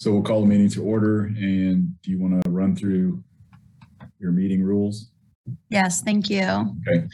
So 0.00 0.10
we'll 0.12 0.22
call 0.22 0.40
the 0.40 0.46
meeting 0.46 0.70
to 0.70 0.82
order 0.82 1.24
and 1.24 2.00
do 2.00 2.10
you 2.10 2.18
want 2.18 2.42
to 2.42 2.50
run 2.50 2.74
through 2.74 3.22
your 4.18 4.32
meeting 4.32 4.62
rules? 4.62 5.10
Yes, 5.68 6.00
thank 6.00 6.30
you. 6.30 6.74
Okay. 6.88 7.06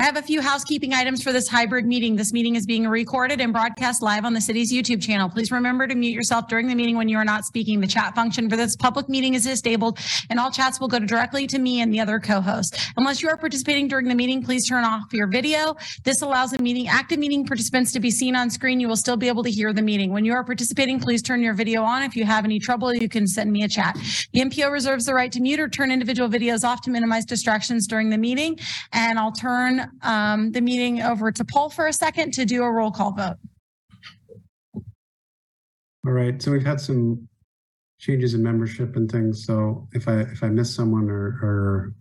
I 0.00 0.04
have 0.04 0.16
a 0.16 0.22
few 0.22 0.40
housekeeping 0.40 0.94
items 0.94 1.22
for 1.22 1.30
this 1.30 1.46
hybrid 1.46 1.84
meeting. 1.84 2.16
This 2.16 2.32
meeting 2.32 2.56
is 2.56 2.64
being 2.64 2.88
recorded 2.88 3.38
and 3.38 3.52
broadcast 3.52 4.00
live 4.00 4.24
on 4.24 4.32
the 4.32 4.40
city's 4.40 4.72
YouTube 4.72 5.02
channel. 5.02 5.28
Please 5.28 5.52
remember 5.52 5.86
to 5.86 5.94
mute 5.94 6.14
yourself 6.14 6.48
during 6.48 6.68
the 6.68 6.74
meeting 6.74 6.96
when 6.96 7.06
you 7.06 7.18
are 7.18 7.24
not 7.24 7.44
speaking. 7.44 7.80
The 7.80 7.86
chat 7.86 8.14
function 8.14 8.48
for 8.48 8.56
this 8.56 8.76
public 8.76 9.10
meeting 9.10 9.34
is 9.34 9.44
disabled 9.44 9.98
and 10.30 10.40
all 10.40 10.50
chats 10.50 10.80
will 10.80 10.88
go 10.88 11.00
directly 11.00 11.46
to 11.48 11.58
me 11.58 11.82
and 11.82 11.92
the 11.92 12.00
other 12.00 12.18
co-host. 12.18 12.78
Unless 12.96 13.20
you 13.20 13.28
are 13.28 13.36
participating 13.36 13.88
during 13.88 14.08
the 14.08 14.14
meeting, 14.14 14.42
please 14.42 14.66
turn 14.66 14.84
off 14.84 15.12
your 15.12 15.26
video. 15.26 15.76
This 16.02 16.22
allows 16.22 16.52
the 16.52 16.62
meeting, 16.62 16.88
active 16.88 17.18
meeting 17.18 17.44
participants 17.44 17.92
to 17.92 18.00
be 18.00 18.10
seen 18.10 18.34
on 18.34 18.48
screen. 18.48 18.80
You 18.80 18.88
will 18.88 18.96
still 18.96 19.18
be 19.18 19.28
able 19.28 19.42
to 19.42 19.50
hear 19.50 19.74
the 19.74 19.82
meeting. 19.82 20.14
When 20.14 20.24
you 20.24 20.32
are 20.32 20.44
participating, 20.44 20.98
please 20.98 21.20
turn 21.20 21.42
your 21.42 21.52
video 21.52 21.82
on. 21.82 22.04
If 22.04 22.16
you 22.16 22.24
have 22.24 22.46
any 22.46 22.58
trouble, 22.58 22.94
you 22.94 23.10
can 23.10 23.26
send 23.26 23.52
me 23.52 23.64
a 23.64 23.68
chat. 23.68 23.98
The 24.32 24.40
MPO 24.40 24.72
reserves 24.72 25.04
the 25.04 25.12
right 25.12 25.30
to 25.30 25.42
mute 25.42 25.60
or 25.60 25.68
turn 25.68 25.90
individual 25.90 26.30
videos 26.30 26.64
off 26.64 26.80
to 26.84 26.90
minimize 26.90 27.26
distractions 27.26 27.86
during 27.86 28.08
the 28.08 28.16
meeting. 28.16 28.58
And 28.94 29.18
I'll 29.18 29.32
turn 29.32 29.89
um, 30.02 30.52
the 30.52 30.60
meeting 30.60 31.02
over 31.02 31.32
to 31.32 31.44
Paul 31.44 31.70
for 31.70 31.86
a 31.86 31.92
second 31.92 32.32
to 32.34 32.44
do 32.44 32.62
a 32.62 32.70
roll 32.70 32.90
call 32.90 33.12
vote. 33.12 33.36
All 36.06 36.12
right, 36.12 36.40
so 36.42 36.52
we've 36.52 36.64
had 36.66 36.80
some 36.80 37.28
changes 38.00 38.34
in 38.34 38.42
membership 38.42 38.96
and 38.96 39.10
things, 39.10 39.44
so 39.46 39.88
if 39.92 40.08
I, 40.08 40.20
if 40.20 40.42
I 40.42 40.48
miss 40.48 40.74
someone 40.74 41.10
or, 41.10 41.38
or, 41.42 41.94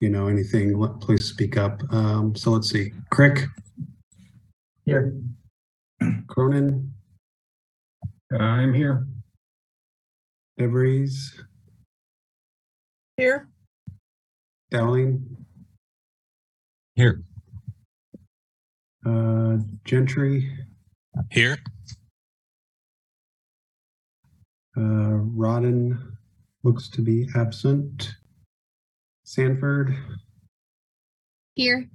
you 0.00 0.08
know, 0.10 0.28
anything, 0.28 0.78
let- 0.78 1.00
please 1.00 1.24
speak 1.24 1.56
up. 1.56 1.82
Um, 1.92 2.34
so 2.36 2.50
let's 2.52 2.70
see, 2.70 2.92
Crick, 3.10 3.44
Here. 4.86 5.14
Cronin, 6.28 6.92
I'm 8.38 8.74
here. 8.74 9.06
DeVries, 10.60 11.14
Here. 13.16 13.48
Dowling, 14.70 15.24
Here. 16.98 17.22
uh, 19.06 19.58
Gentry, 19.84 20.50
Here. 21.30 21.56
uh, 24.76 24.80
Rodden 24.80 25.96
looks 26.64 26.88
to 26.88 27.00
be 27.00 27.28
absent. 27.36 28.16
Sanford, 29.22 29.94
Here. 31.54 31.88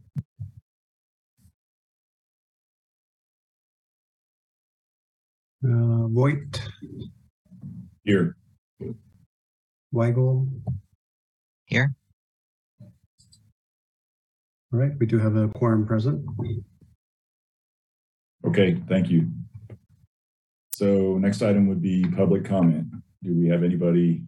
uh, 5.65 6.07
Voight, 6.07 6.61
Here, 8.05 8.37
Weigel. 9.93 10.47
Here. 11.65 11.93
All 14.73 14.79
right, 14.79 14.91
we 14.99 15.05
do 15.05 15.19
have 15.19 15.35
a 15.35 15.49
quorum 15.49 15.85
present. 15.85 16.25
okay, 18.47 18.81
thank 18.89 19.07
you. 19.07 19.29
So 20.73 21.19
next 21.19 21.43
item 21.43 21.67
would 21.67 21.81
be 21.81 22.03
public 22.03 22.43
comment. 22.43 22.87
Do 23.21 23.35
we 23.35 23.47
have 23.49 23.63
anybody 23.63 24.23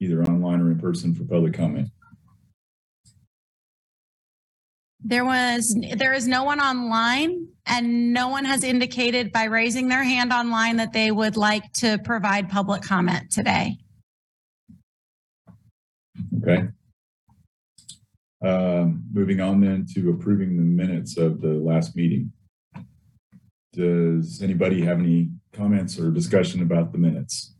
either 0.00 0.22
online 0.22 0.62
or 0.62 0.70
in 0.70 0.78
person 0.78 1.14
for 1.14 1.24
public 1.24 1.52
comment? 1.52 1.90
There 5.00 5.26
was, 5.26 5.76
there 5.96 6.14
is 6.14 6.26
no 6.26 6.44
one 6.44 6.60
online 6.60 7.48
and 7.66 8.14
no 8.14 8.28
one 8.28 8.46
has 8.46 8.64
indicated 8.64 9.32
by 9.32 9.44
raising 9.44 9.88
their 9.88 10.02
hand 10.02 10.32
online 10.32 10.76
that 10.78 10.94
they 10.94 11.10
would 11.10 11.36
like 11.36 11.70
to 11.74 11.98
provide 12.04 12.48
public 12.48 12.80
comment 12.80 13.30
today. 13.30 13.76
Okay. 16.40 16.68
Um, 18.44 19.04
moving 19.10 19.40
on 19.40 19.60
then 19.60 19.86
to 19.94 20.10
approving 20.10 20.56
the 20.56 20.62
minutes 20.62 21.16
of 21.16 21.40
the 21.40 21.54
last 21.54 21.96
meeting. 21.96 22.30
Does 23.72 24.42
anybody 24.42 24.82
have 24.82 24.98
any 24.98 25.30
comments 25.54 25.98
or 25.98 26.10
discussion 26.10 26.60
about 26.60 26.92
the 26.92 26.98
minutes? 26.98 27.54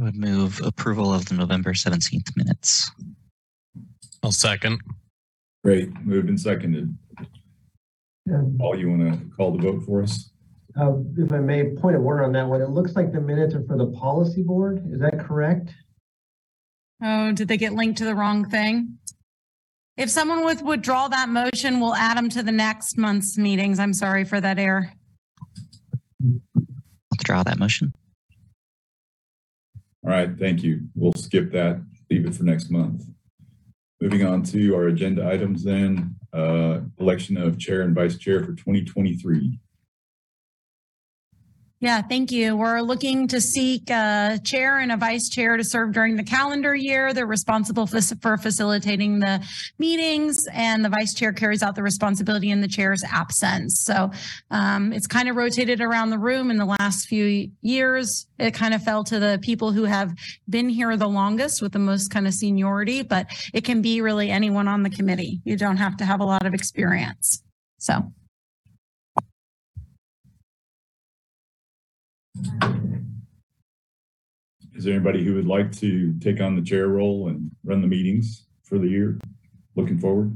I 0.00 0.04
would 0.04 0.16
move 0.16 0.62
approval 0.64 1.12
of 1.12 1.26
the 1.26 1.34
November 1.34 1.74
17th 1.74 2.34
minutes. 2.34 2.90
I'll 4.22 4.32
second. 4.32 4.80
Great, 5.62 5.90
moved 6.06 6.30
and 6.30 6.40
seconded. 6.40 6.96
Paul, 8.58 8.78
you 8.78 8.88
want 8.88 9.12
to 9.12 9.36
call 9.36 9.52
the 9.52 9.62
vote 9.62 9.82
for 9.84 10.02
us? 10.02 10.30
Uh, 10.78 10.94
if 11.16 11.32
I 11.32 11.38
may 11.38 11.74
point 11.76 11.96
a 11.96 12.00
word 12.00 12.22
on 12.22 12.32
that 12.32 12.46
one, 12.46 12.62
it 12.62 12.70
looks 12.70 12.94
like 12.94 13.12
the 13.12 13.20
minutes 13.20 13.54
are 13.54 13.64
for 13.64 13.76
the 13.76 13.86
policy 13.86 14.42
board. 14.42 14.84
Is 14.92 15.00
that 15.00 15.18
correct? 15.18 15.74
Oh, 17.02 17.32
did 17.32 17.48
they 17.48 17.56
get 17.56 17.72
linked 17.72 17.98
to 17.98 18.04
the 18.04 18.14
wrong 18.14 18.48
thing? 18.48 18.98
If 19.96 20.10
someone 20.10 20.44
would 20.44 20.62
withdraw 20.62 21.08
that 21.08 21.28
motion, 21.28 21.80
we'll 21.80 21.94
add 21.94 22.16
them 22.16 22.28
to 22.30 22.42
the 22.42 22.52
next 22.52 22.96
month's 22.96 23.36
meetings. 23.36 23.78
I'm 23.78 23.92
sorry 23.92 24.24
for 24.24 24.40
that 24.40 24.58
error. 24.58 24.92
Withdraw 27.10 27.42
that 27.42 27.58
motion. 27.58 27.92
All 30.04 30.10
right, 30.10 30.30
thank 30.38 30.62
you. 30.62 30.88
We'll 30.94 31.12
skip 31.12 31.52
that, 31.52 31.82
leave 32.10 32.26
it 32.26 32.34
for 32.34 32.44
next 32.44 32.70
month. 32.70 33.04
Moving 34.00 34.24
on 34.24 34.42
to 34.44 34.74
our 34.74 34.86
agenda 34.86 35.28
items 35.28 35.64
then, 35.64 36.16
uh, 36.32 36.80
election 36.98 37.36
of 37.36 37.58
chair 37.58 37.82
and 37.82 37.94
vice 37.94 38.16
chair 38.16 38.40
for 38.40 38.54
2023. 38.54 39.58
Yeah, 41.82 42.02
thank 42.02 42.30
you. 42.30 42.58
We're 42.58 42.82
looking 42.82 43.26
to 43.28 43.40
seek 43.40 43.88
a 43.88 44.38
chair 44.44 44.80
and 44.80 44.92
a 44.92 44.98
vice 44.98 45.30
chair 45.30 45.56
to 45.56 45.64
serve 45.64 45.92
during 45.92 46.16
the 46.16 46.22
calendar 46.22 46.74
year. 46.74 47.14
They're 47.14 47.26
responsible 47.26 47.86
for 47.86 48.02
for 48.20 48.36
facilitating 48.36 49.20
the 49.20 49.42
meetings 49.78 50.46
and 50.52 50.84
the 50.84 50.90
vice 50.90 51.14
chair 51.14 51.32
carries 51.32 51.62
out 51.62 51.76
the 51.76 51.82
responsibility 51.82 52.50
in 52.50 52.60
the 52.60 52.68
chair's 52.68 53.02
absence. 53.10 53.80
So 53.82 54.10
um, 54.50 54.92
it's 54.92 55.06
kind 55.06 55.30
of 55.30 55.36
rotated 55.36 55.80
around 55.80 56.10
the 56.10 56.18
room 56.18 56.50
in 56.50 56.58
the 56.58 56.66
last 56.66 57.08
few 57.08 57.50
years. 57.62 58.26
It 58.38 58.52
kind 58.52 58.74
of 58.74 58.82
fell 58.82 59.02
to 59.04 59.18
the 59.18 59.38
people 59.40 59.72
who 59.72 59.84
have 59.84 60.12
been 60.50 60.68
here 60.68 60.94
the 60.98 61.08
longest 61.08 61.62
with 61.62 61.72
the 61.72 61.78
most 61.78 62.10
kind 62.10 62.26
of 62.26 62.34
seniority, 62.34 63.02
but 63.02 63.26
it 63.54 63.64
can 63.64 63.80
be 63.80 64.02
really 64.02 64.30
anyone 64.30 64.68
on 64.68 64.82
the 64.82 64.90
committee. 64.90 65.40
You 65.44 65.56
don't 65.56 65.78
have 65.78 65.96
to 65.96 66.04
have 66.04 66.20
a 66.20 66.24
lot 66.24 66.44
of 66.44 66.52
experience. 66.52 67.42
So. 67.78 68.12
Is 74.74 74.84
there 74.84 74.94
anybody 74.94 75.22
who 75.22 75.34
would 75.34 75.46
like 75.46 75.72
to 75.78 76.14
take 76.20 76.40
on 76.40 76.56
the 76.56 76.62
chair 76.62 76.88
role 76.88 77.28
and 77.28 77.50
run 77.64 77.82
the 77.82 77.86
meetings 77.86 78.46
for 78.62 78.78
the 78.78 78.88
year? 78.88 79.18
Looking 79.76 79.98
forward? 79.98 80.34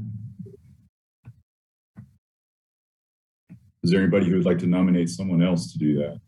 Is 3.83 3.91
there 3.91 4.01
anybody 4.01 4.27
who 4.27 4.35
would 4.35 4.45
like 4.45 4.59
to 4.59 4.67
nominate 4.67 5.09
someone 5.09 5.41
else 5.41 5.71
to 5.71 5.79
do 5.79 5.97
that? 5.97 6.19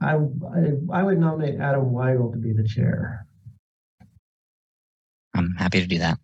I, 0.00 0.14
I, 0.14 1.00
I 1.00 1.02
would 1.02 1.18
nominate 1.18 1.60
Adam 1.60 1.90
Weigel 1.90 2.32
to 2.32 2.38
be 2.38 2.52
the 2.52 2.66
chair. 2.66 3.26
I'm 5.34 5.54
happy 5.58 5.80
to 5.80 5.86
do 5.86 5.98
that. 5.98 6.18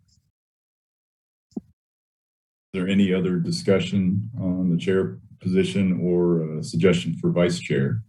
Is 2.75 2.81
there 2.81 2.89
any 2.89 3.13
other 3.13 3.37
discussion 3.37 4.31
on 4.41 4.71
the 4.71 4.79
chair 4.79 5.19
position 5.41 6.01
or 6.03 6.59
a 6.59 6.65
suggestion 6.65 7.15
for 7.19 7.29
vice 7.31 7.61
chair? 7.61 8.03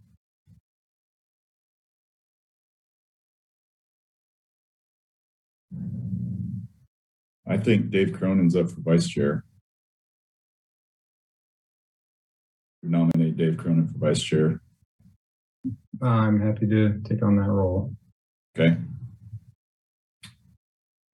I 7.46 7.58
think 7.58 7.90
Dave 7.90 8.14
Cronin's 8.14 8.56
up 8.56 8.70
for 8.70 8.80
vice 8.80 9.06
chair. 9.06 9.44
Nominate 12.82 13.36
Dave 13.36 13.58
Cronin 13.58 13.86
for 13.86 13.98
vice 13.98 14.22
chair. 14.22 14.62
I'm 16.00 16.40
happy 16.40 16.66
to 16.68 17.02
take 17.04 17.22
on 17.22 17.36
that 17.36 17.50
role. 17.50 17.94
Okay. 18.58 18.78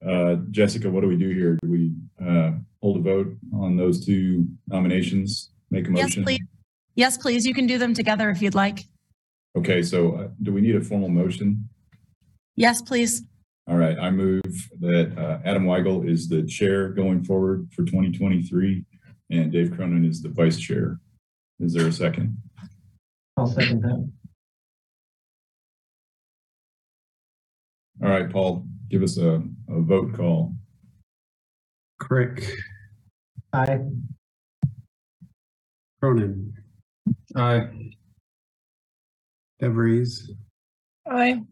Uh, 0.07 0.37
Jessica, 0.53 0.89
what 0.89 1.01
do 1.01 1.09
we 1.09 1.17
do 1.17 1.31
here? 1.31 1.59
Do 1.61 1.69
we 1.69 1.93
uh, 2.25 2.53
hold 2.83 2.99
a 2.99 3.01
vote 3.01 3.37
on 3.55 3.77
those 3.77 4.05
two 4.05 4.47
nominations? 4.69 5.51
Make 5.71 5.89
a 5.89 5.93
Yes, 5.93 6.03
motion? 6.03 6.25
please. 6.25 6.41
Yes, 6.97 7.17
please. 7.19 7.47
You 7.47 7.55
can 7.55 7.67
do 7.67 7.79
them 7.79 7.95
together 7.95 8.31
if 8.31 8.43
you'd 8.43 8.55
like. 8.55 8.85
Okay, 9.57 9.83
so 9.83 10.13
uh, 10.17 10.29
do 10.43 10.53
we 10.53 10.61
need 10.61 10.77
a 10.77 10.81
formal 10.81 11.09
motion? 11.09 11.69
Yes, 12.57 12.83
please. 12.83 13.23
All 13.69 13.77
right, 13.77 13.99
I 13.99 14.11
move 14.11 14.43
that 14.81 15.17
uh, 15.17 15.39
Adam 15.45 15.65
Weigel 15.65 16.09
is 16.09 16.29
the 16.29 16.43
chair 16.45 16.89
going 16.89 17.23
forward 17.23 17.69
for 17.73 17.85
2023 17.85 18.85
and 19.31 19.53
Dave 19.53 19.73
Cronin 19.77 20.05
is 20.05 20.23
the 20.23 20.29
vice 20.29 20.59
chair. 20.59 20.99
Is 21.61 21.73
there 21.75 21.87
a 21.87 21.93
second? 21.93 22.37
I'll 23.37 23.47
second 23.47 23.83
that. 23.83 24.11
All 28.03 28.09
right, 28.11 28.29
Paul, 28.31 28.67
give 28.89 29.03
us 29.03 29.19
a, 29.19 29.43
a 29.69 29.81
vote 29.81 30.15
call. 30.15 30.55
Crick, 32.01 32.51
Aye. 33.53 33.81
Cronin, 36.01 36.53
Aye. 37.37 37.69
DeVries, 39.61 40.31
Aye. 41.07 41.43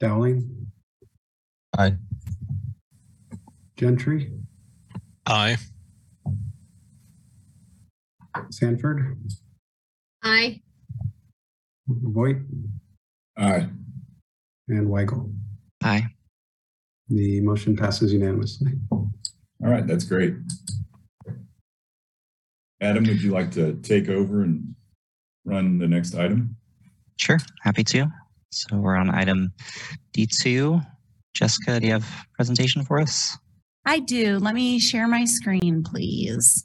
Dowling. 0.00 0.66
Aye. 1.78 1.96
Gentry, 3.76 4.32
Aye. 5.26 5.56
Sanford, 8.50 9.16
Aye. 10.24 10.60
Voight, 11.86 12.36
Aye. 13.38 13.68
and 14.68 14.88
Weigel. 14.88 15.32
Aye. 15.82 16.06
The 17.08 17.40
motion 17.40 17.74
passes 17.76 18.12
unanimously. 18.12 18.72
All 19.62 19.70
right, 19.70 19.86
that's 19.86 20.04
great. 20.04 20.34
Adam, 22.80 23.04
would 23.04 23.22
you 23.22 23.32
like 23.32 23.50
to 23.52 23.74
take 23.82 24.08
over 24.08 24.42
and 24.42 24.74
run 25.44 25.78
the 25.78 25.88
next 25.88 26.14
item? 26.14 26.56
Sure. 27.16 27.38
Happy 27.62 27.82
to. 27.84 28.06
So 28.50 28.76
we're 28.76 28.96
on 28.96 29.10
item 29.10 29.52
D2. 30.16 30.84
Jessica, 31.34 31.80
do 31.80 31.86
you 31.86 31.92
have 31.92 32.04
a 32.04 32.36
presentation 32.36 32.84
for 32.84 33.00
us? 33.00 33.36
I 33.84 33.98
do. 33.98 34.38
Let 34.38 34.54
me 34.54 34.78
share 34.78 35.08
my 35.08 35.24
screen, 35.24 35.82
please. 35.82 36.64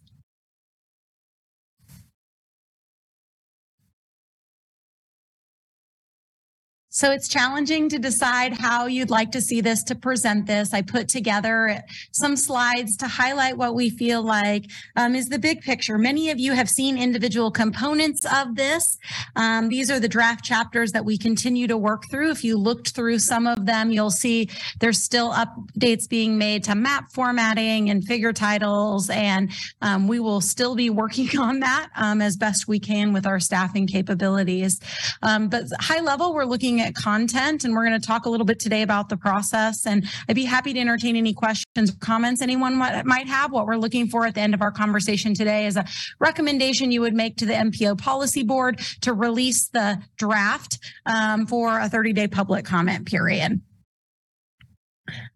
So 7.04 7.12
it's 7.12 7.28
challenging 7.28 7.90
to 7.90 8.00
decide 8.00 8.54
how 8.54 8.86
you'd 8.86 9.10
like 9.10 9.30
to 9.34 9.42
see 9.42 9.60
this 9.60 9.84
to 9.84 9.94
present 9.94 10.46
this. 10.46 10.74
I 10.74 10.82
put 10.82 11.10
together 11.10 11.84
some 12.14 12.38
slides 12.38 12.96
to 12.96 13.10
highlight 13.10 13.58
what 13.58 13.76
we 13.76 13.90
feel 13.90 14.24
like 14.24 14.72
um, 14.96 15.14
is 15.14 15.28
the 15.28 15.38
big 15.38 15.60
picture. 15.60 15.98
Many 15.98 16.30
of 16.30 16.40
you 16.40 16.54
have 16.54 16.70
seen 16.70 16.98
individual 16.98 17.52
components 17.52 18.26
of 18.34 18.56
this. 18.56 18.98
Um, 19.36 19.68
these 19.68 19.92
are 19.92 20.00
the 20.00 20.08
draft 20.08 20.46
chapters 20.46 20.94
that 20.94 21.04
we 21.04 21.18
continue 21.18 21.68
to 21.68 21.76
work 21.76 22.10
through. 22.10 22.32
If 22.32 22.42
you 22.42 22.56
looked 22.58 22.92
through 22.92 23.20
some 23.20 23.48
of 23.48 23.66
them, 23.66 23.92
you'll 23.92 24.10
see 24.10 24.50
there's 24.80 25.04
still 25.04 25.34
updates 25.34 26.08
being 26.08 26.38
made 26.38 26.64
to 26.64 26.74
map 26.74 27.12
formatting 27.12 27.90
and 27.90 28.02
figure 28.06 28.32
titles, 28.32 29.10
and 29.10 29.52
um, 29.82 30.08
we 30.08 30.22
will 30.22 30.40
still 30.40 30.74
be 30.74 30.90
working 30.90 31.38
on 31.38 31.60
that 31.60 31.90
um, 31.98 32.22
as 32.22 32.38
best 32.38 32.70
we 32.70 32.80
can 32.80 33.12
with 33.12 33.26
our 33.26 33.42
staffing 33.42 33.88
capabilities. 33.88 34.80
Um, 35.22 35.50
but 35.50 35.66
high 35.82 36.00
level, 36.00 36.34
we're 36.34 36.46
looking 36.46 36.80
at 36.80 36.93
content, 36.94 37.64
and 37.64 37.74
we're 37.74 37.86
going 37.86 38.00
to 38.00 38.06
talk 38.06 38.26
a 38.26 38.30
little 38.30 38.46
bit 38.46 38.60
today 38.60 38.82
about 38.82 39.10
the 39.10 39.18
process. 39.18 39.86
And 39.86 40.08
I'd 40.28 40.36
be 40.36 40.46
happy 40.46 40.74
to 40.74 40.80
entertain 40.80 41.16
any 41.16 41.34
questions, 41.34 41.92
or 41.92 41.96
comments 42.00 42.42
anyone 42.42 42.76
might 42.76 43.28
have. 43.28 43.52
What 43.52 43.66
we're 43.66 43.78
looking 43.78 44.08
for 44.08 44.26
at 44.26 44.36
the 44.36 44.42
end 44.42 44.54
of 44.54 44.62
our 44.62 44.72
conversation 44.72 45.34
today 45.34 45.66
is 45.66 45.78
a 45.78 45.86
recommendation 46.20 46.92
you 46.92 47.02
would 47.02 47.14
make 47.14 47.38
to 47.38 47.46
the 47.46 47.54
MPO 47.54 47.98
policy 47.98 48.44
board 48.44 48.80
to 49.02 49.14
release 49.14 49.70
the 49.70 50.02
draft 50.18 50.80
um, 51.06 51.46
for 51.46 51.80
a 51.80 51.90
30 51.90 52.14
day 52.14 52.28
public 52.28 52.66
comment 52.66 53.06
period. 53.06 53.62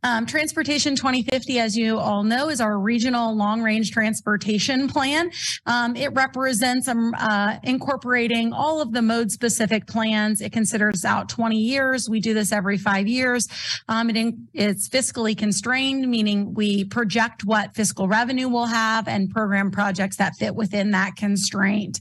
Um, 0.03 0.25
Transportation 0.25 0.95
2050, 0.95 1.59
as 1.59 1.75
you 1.75 1.97
all 1.97 2.23
know, 2.23 2.49
is 2.49 2.61
our 2.61 2.79
regional 2.79 3.35
long 3.35 3.61
range 3.61 3.91
transportation 3.91 4.87
plan. 4.87 5.29
Um, 5.65 5.95
it 5.95 6.13
represents 6.13 6.87
um, 6.87 7.13
uh, 7.17 7.57
incorporating 7.63 8.53
all 8.53 8.79
of 8.79 8.93
the 8.93 9.01
mode 9.01 9.31
specific 9.31 9.85
plans. 9.87 10.39
It 10.39 10.53
considers 10.53 11.03
out 11.03 11.27
20 11.29 11.57
years. 11.57 12.07
We 12.09 12.21
do 12.21 12.33
this 12.33 12.51
every 12.51 12.77
five 12.77 13.07
years. 13.07 13.47
Um, 13.89 14.09
it 14.09 14.15
in, 14.15 14.47
it's 14.53 14.87
fiscally 14.87 15.37
constrained, 15.37 16.07
meaning 16.07 16.53
we 16.53 16.85
project 16.85 17.43
what 17.43 17.75
fiscal 17.75 18.07
revenue 18.07 18.47
we'll 18.47 18.67
have 18.67 19.07
and 19.07 19.29
program 19.29 19.71
projects 19.71 20.17
that 20.17 20.35
fit 20.37 20.55
within 20.55 20.91
that 20.91 21.15
constraint. 21.17 21.99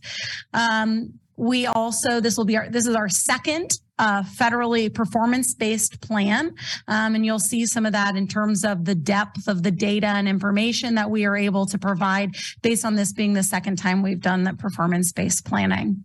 Um, 0.55 1.19
we 1.37 1.67
also, 1.67 2.21
this 2.21 2.37
will 2.37 2.45
be 2.45 2.57
our, 2.57 2.69
this 2.71 2.87
is 2.87 2.95
our 2.95 3.09
second 3.09 3.71
uh, 3.99 4.23
federally 4.23 4.93
performance-based 4.93 6.01
plan. 6.01 6.55
Um, 6.89 7.15
and 7.15 7.25
you'll 7.25 7.39
see 7.39 7.67
some 7.67 7.87
of 7.87 7.93
that 7.93 8.17
in 8.17 8.29
terms 8.29 8.65
of 8.65 8.85
the 8.85 8.95
depth 8.95 9.49
of 9.49 9.63
the 9.63 9.71
data 9.71 10.07
and 10.07 10.29
information 10.29 10.95
that 10.97 11.11
we 11.11 11.25
are 11.25 11.37
able 11.37 11.67
to 11.67 11.79
provide 11.79 12.37
based 12.63 12.85
on 12.85 12.95
this 12.95 13.13
being 13.13 13.33
the 13.33 13.43
second 13.43 13.77
time 13.77 14.03
we've 14.03 14.21
done 14.21 14.45
the 14.45 14.55
performance-based 14.55 15.45
planning. 15.45 16.05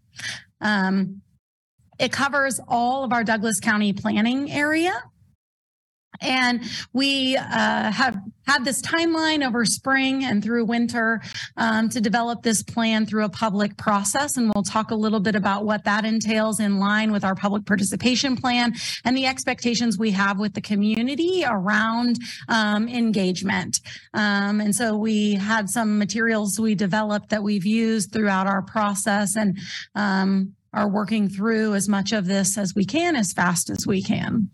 Um, 0.61 1.21
it 1.99 2.11
covers 2.11 2.59
all 2.67 3.03
of 3.03 3.13
our 3.13 3.23
Douglas 3.23 3.59
County 3.59 3.93
planning 3.93 4.51
area. 4.51 4.93
And 6.19 6.63
we 6.93 7.35
uh, 7.35 7.91
have 7.91 8.19
had 8.51 8.65
this 8.65 8.81
timeline 8.81 9.47
over 9.47 9.63
spring 9.63 10.25
and 10.25 10.43
through 10.43 10.65
winter 10.65 11.21
um, 11.55 11.87
to 11.87 12.01
develop 12.01 12.43
this 12.43 12.61
plan 12.61 13.05
through 13.05 13.23
a 13.23 13.29
public 13.29 13.77
process. 13.77 14.35
And 14.35 14.51
we'll 14.53 14.63
talk 14.63 14.91
a 14.91 14.95
little 14.95 15.21
bit 15.21 15.35
about 15.35 15.63
what 15.63 15.85
that 15.85 16.03
entails 16.03 16.59
in 16.59 16.77
line 16.77 17.13
with 17.13 17.23
our 17.23 17.33
public 17.33 17.65
participation 17.65 18.35
plan 18.35 18.73
and 19.05 19.15
the 19.15 19.25
expectations 19.25 19.97
we 19.97 20.11
have 20.11 20.37
with 20.37 20.53
the 20.53 20.59
community 20.59 21.45
around 21.47 22.17
um, 22.49 22.89
engagement. 22.89 23.79
Um, 24.13 24.59
and 24.59 24.75
so 24.75 24.97
we 24.97 25.35
had 25.35 25.69
some 25.69 25.97
materials 25.97 26.59
we 26.59 26.75
developed 26.75 27.29
that 27.29 27.43
we've 27.43 27.65
used 27.65 28.11
throughout 28.11 28.47
our 28.47 28.63
process 28.63 29.37
and 29.37 29.57
um, 29.95 30.55
are 30.73 30.89
working 30.89 31.29
through 31.29 31.73
as 31.75 31.87
much 31.87 32.11
of 32.11 32.25
this 32.25 32.57
as 32.57 32.75
we 32.75 32.83
can 32.83 33.15
as 33.15 33.31
fast 33.31 33.69
as 33.69 33.87
we 33.87 34.03
can. 34.03 34.49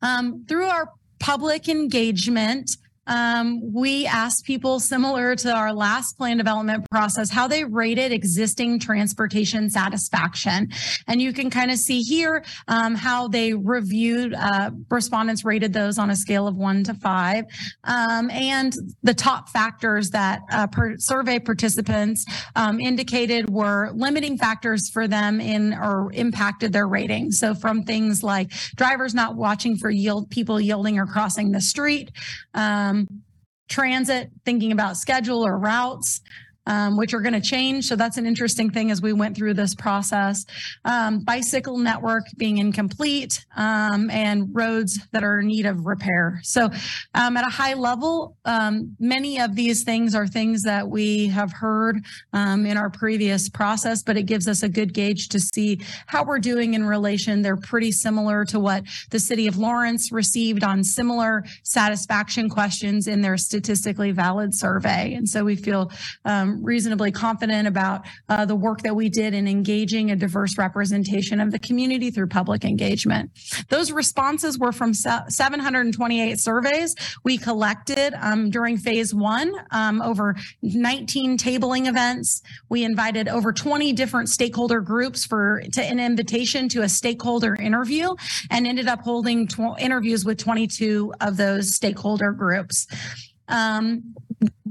Um, 0.00 0.46
through 0.48 0.66
our 0.66 0.88
public 1.18 1.68
engagement, 1.68 2.76
um, 3.06 3.60
we 3.72 4.06
asked 4.06 4.44
people 4.44 4.80
similar 4.80 5.36
to 5.36 5.52
our 5.52 5.72
last 5.72 6.16
plan 6.18 6.36
development 6.36 6.86
process, 6.90 7.30
how 7.30 7.46
they 7.46 7.64
rated 7.64 8.12
existing 8.12 8.78
transportation 8.80 9.70
satisfaction. 9.70 10.68
And 11.06 11.20
you 11.20 11.32
can 11.32 11.50
kind 11.50 11.70
of 11.70 11.78
see 11.78 12.02
here 12.02 12.44
um, 12.68 12.94
how 12.94 13.28
they 13.28 13.52
reviewed, 13.52 14.34
uh, 14.34 14.70
respondents 14.90 15.44
rated 15.44 15.72
those 15.72 15.98
on 15.98 16.10
a 16.10 16.16
scale 16.16 16.46
of 16.46 16.56
one 16.56 16.84
to 16.84 16.94
five. 16.94 17.44
Um, 17.84 18.30
and 18.30 18.74
the 19.02 19.14
top 19.14 19.48
factors 19.50 20.10
that 20.10 20.40
uh, 20.50 20.66
per 20.66 20.96
survey 20.98 21.38
participants 21.38 22.24
um, 22.56 22.80
indicated 22.80 23.50
were 23.50 23.90
limiting 23.94 24.38
factors 24.38 24.90
for 24.90 25.06
them 25.08 25.40
in 25.40 25.74
or 25.74 26.10
impacted 26.12 26.72
their 26.72 26.88
rating. 26.88 27.30
So 27.30 27.54
from 27.54 27.82
things 27.82 28.22
like 28.22 28.52
drivers 28.76 29.14
not 29.14 29.36
watching 29.36 29.76
for 29.76 29.90
yield, 29.90 30.30
people 30.30 30.60
yielding 30.60 30.98
or 30.98 31.06
crossing 31.06 31.52
the 31.52 31.60
street, 31.60 32.10
um, 32.96 33.22
transit, 33.68 34.30
thinking 34.44 34.72
about 34.72 34.96
schedule 34.96 35.44
or 35.44 35.58
routes, 35.58 36.20
um, 36.66 36.96
which 36.96 37.14
are 37.14 37.20
going 37.20 37.34
to 37.34 37.40
change. 37.40 37.86
So 37.86 37.96
that's 37.96 38.16
an 38.16 38.26
interesting 38.26 38.70
thing 38.70 38.90
as 38.90 39.00
we 39.00 39.12
went 39.12 39.36
through 39.36 39.54
this 39.54 39.74
process. 39.74 40.44
Um, 40.84 41.20
bicycle 41.20 41.78
network 41.78 42.24
being 42.36 42.58
incomplete 42.58 43.44
um, 43.56 44.10
and 44.10 44.48
roads 44.52 44.98
that 45.12 45.22
are 45.22 45.40
in 45.40 45.46
need 45.46 45.66
of 45.66 45.86
repair. 45.86 46.40
So 46.42 46.70
um, 47.14 47.36
at 47.36 47.46
a 47.46 47.50
high 47.50 47.74
level, 47.74 48.36
um, 48.44 48.96
many 48.98 49.40
of 49.40 49.54
these 49.54 49.84
things 49.84 50.14
are 50.14 50.26
things 50.26 50.62
that 50.62 50.88
we 50.88 51.28
have 51.28 51.52
heard 51.52 52.04
um, 52.32 52.66
in 52.66 52.76
our 52.76 52.90
previous 52.90 53.48
process, 53.48 54.02
but 54.02 54.16
it 54.16 54.24
gives 54.24 54.48
us 54.48 54.62
a 54.62 54.68
good 54.68 54.92
gauge 54.92 55.28
to 55.28 55.40
see 55.40 55.80
how 56.06 56.24
we're 56.24 56.38
doing 56.38 56.74
in 56.74 56.84
relation. 56.84 57.42
They're 57.42 57.56
pretty 57.56 57.92
similar 57.92 58.44
to 58.46 58.60
what 58.60 58.84
the 59.10 59.18
city 59.18 59.46
of 59.46 59.56
Lawrence 59.56 60.12
received 60.12 60.64
on 60.64 60.82
similar 60.84 61.44
satisfaction 61.62 62.48
questions 62.48 63.06
in 63.06 63.20
their 63.20 63.36
statistically 63.36 64.10
valid 64.10 64.54
survey. 64.54 65.14
And 65.14 65.28
so 65.28 65.44
we 65.44 65.56
feel 65.56 65.90
um, 66.24 66.55
reasonably 66.62 67.12
confident 67.12 67.68
about 67.68 68.06
uh, 68.28 68.44
the 68.44 68.56
work 68.56 68.82
that 68.82 68.94
we 68.94 69.08
did 69.08 69.34
in 69.34 69.48
engaging 69.48 70.10
a 70.10 70.16
diverse 70.16 70.58
representation 70.58 71.40
of 71.40 71.52
the 71.52 71.58
community 71.58 72.10
through 72.10 72.28
public 72.28 72.64
engagement. 72.64 73.30
Those 73.68 73.92
responses 73.92 74.58
were 74.58 74.72
from 74.72 74.94
728 74.94 76.38
surveys 76.38 76.94
we 77.24 77.38
collected 77.38 78.14
um, 78.20 78.50
during 78.50 78.76
phase 78.76 79.14
one, 79.14 79.52
um, 79.70 80.02
over 80.02 80.36
19 80.62 81.38
tabling 81.38 81.88
events. 81.88 82.42
We 82.68 82.84
invited 82.84 83.28
over 83.28 83.52
20 83.52 83.92
different 83.92 84.28
stakeholder 84.28 84.80
groups 84.80 85.24
for 85.24 85.62
to 85.72 85.82
an 85.82 86.00
invitation 86.00 86.68
to 86.70 86.82
a 86.82 86.88
stakeholder 86.88 87.54
interview 87.54 88.14
and 88.50 88.66
ended 88.66 88.88
up 88.88 89.00
holding 89.00 89.46
tw- 89.46 89.78
interviews 89.78 90.24
with 90.24 90.38
22 90.38 91.12
of 91.20 91.36
those 91.36 91.74
stakeholder 91.74 92.32
groups. 92.32 92.86
Um, 93.48 94.14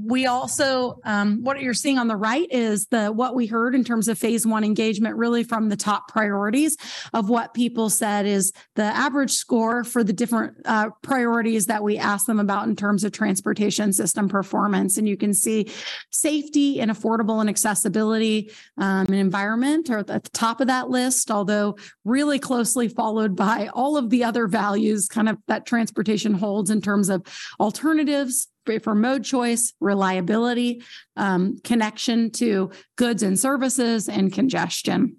we 0.06 0.26
also, 0.26 1.00
um, 1.04 1.42
what 1.42 1.60
you're 1.60 1.74
seeing 1.74 1.98
on 1.98 2.06
the 2.06 2.16
right 2.16 2.46
is 2.50 2.86
the, 2.86 3.08
what 3.08 3.34
we 3.34 3.46
heard 3.46 3.74
in 3.74 3.82
terms 3.82 4.06
of 4.06 4.16
phase 4.16 4.46
one 4.46 4.62
engagement, 4.62 5.16
really 5.16 5.42
from 5.42 5.68
the 5.68 5.76
top 5.76 6.06
priorities 6.06 6.76
of 7.12 7.28
what 7.28 7.54
people 7.54 7.90
said 7.90 8.24
is 8.24 8.52
the 8.76 8.84
average 8.84 9.32
score 9.32 9.82
for 9.82 10.04
the 10.04 10.12
different, 10.12 10.54
uh, 10.64 10.90
priorities 11.02 11.66
that 11.66 11.82
we 11.82 11.98
asked 11.98 12.28
them 12.28 12.38
about 12.38 12.68
in 12.68 12.76
terms 12.76 13.02
of 13.02 13.10
transportation 13.10 13.92
system 13.92 14.28
performance. 14.28 14.96
And 14.96 15.08
you 15.08 15.16
can 15.16 15.34
see 15.34 15.72
safety 16.12 16.80
and 16.80 16.90
affordable 16.90 17.40
and 17.40 17.50
accessibility, 17.50 18.52
um, 18.78 19.06
and 19.06 19.16
environment 19.16 19.90
are 19.90 19.98
at 19.98 20.06
the 20.06 20.20
top 20.32 20.60
of 20.60 20.68
that 20.68 20.88
list, 20.88 21.32
although 21.32 21.76
really 22.04 22.38
closely 22.38 22.86
followed 22.86 23.34
by 23.34 23.70
all 23.74 23.96
of 23.96 24.10
the 24.10 24.22
other 24.22 24.46
values 24.46 25.08
kind 25.08 25.28
of 25.28 25.38
that 25.48 25.66
transportation 25.66 26.34
holds 26.34 26.70
in 26.70 26.80
terms 26.80 27.08
of 27.08 27.26
alternatives 27.58 28.48
for 28.78 28.94
mode 28.94 29.24
choice, 29.24 29.72
reliability, 29.80 30.82
um, 31.16 31.58
connection 31.64 32.30
to 32.32 32.70
goods 32.96 33.22
and 33.22 33.38
services, 33.38 34.08
and 34.08 34.32
congestion. 34.32 35.16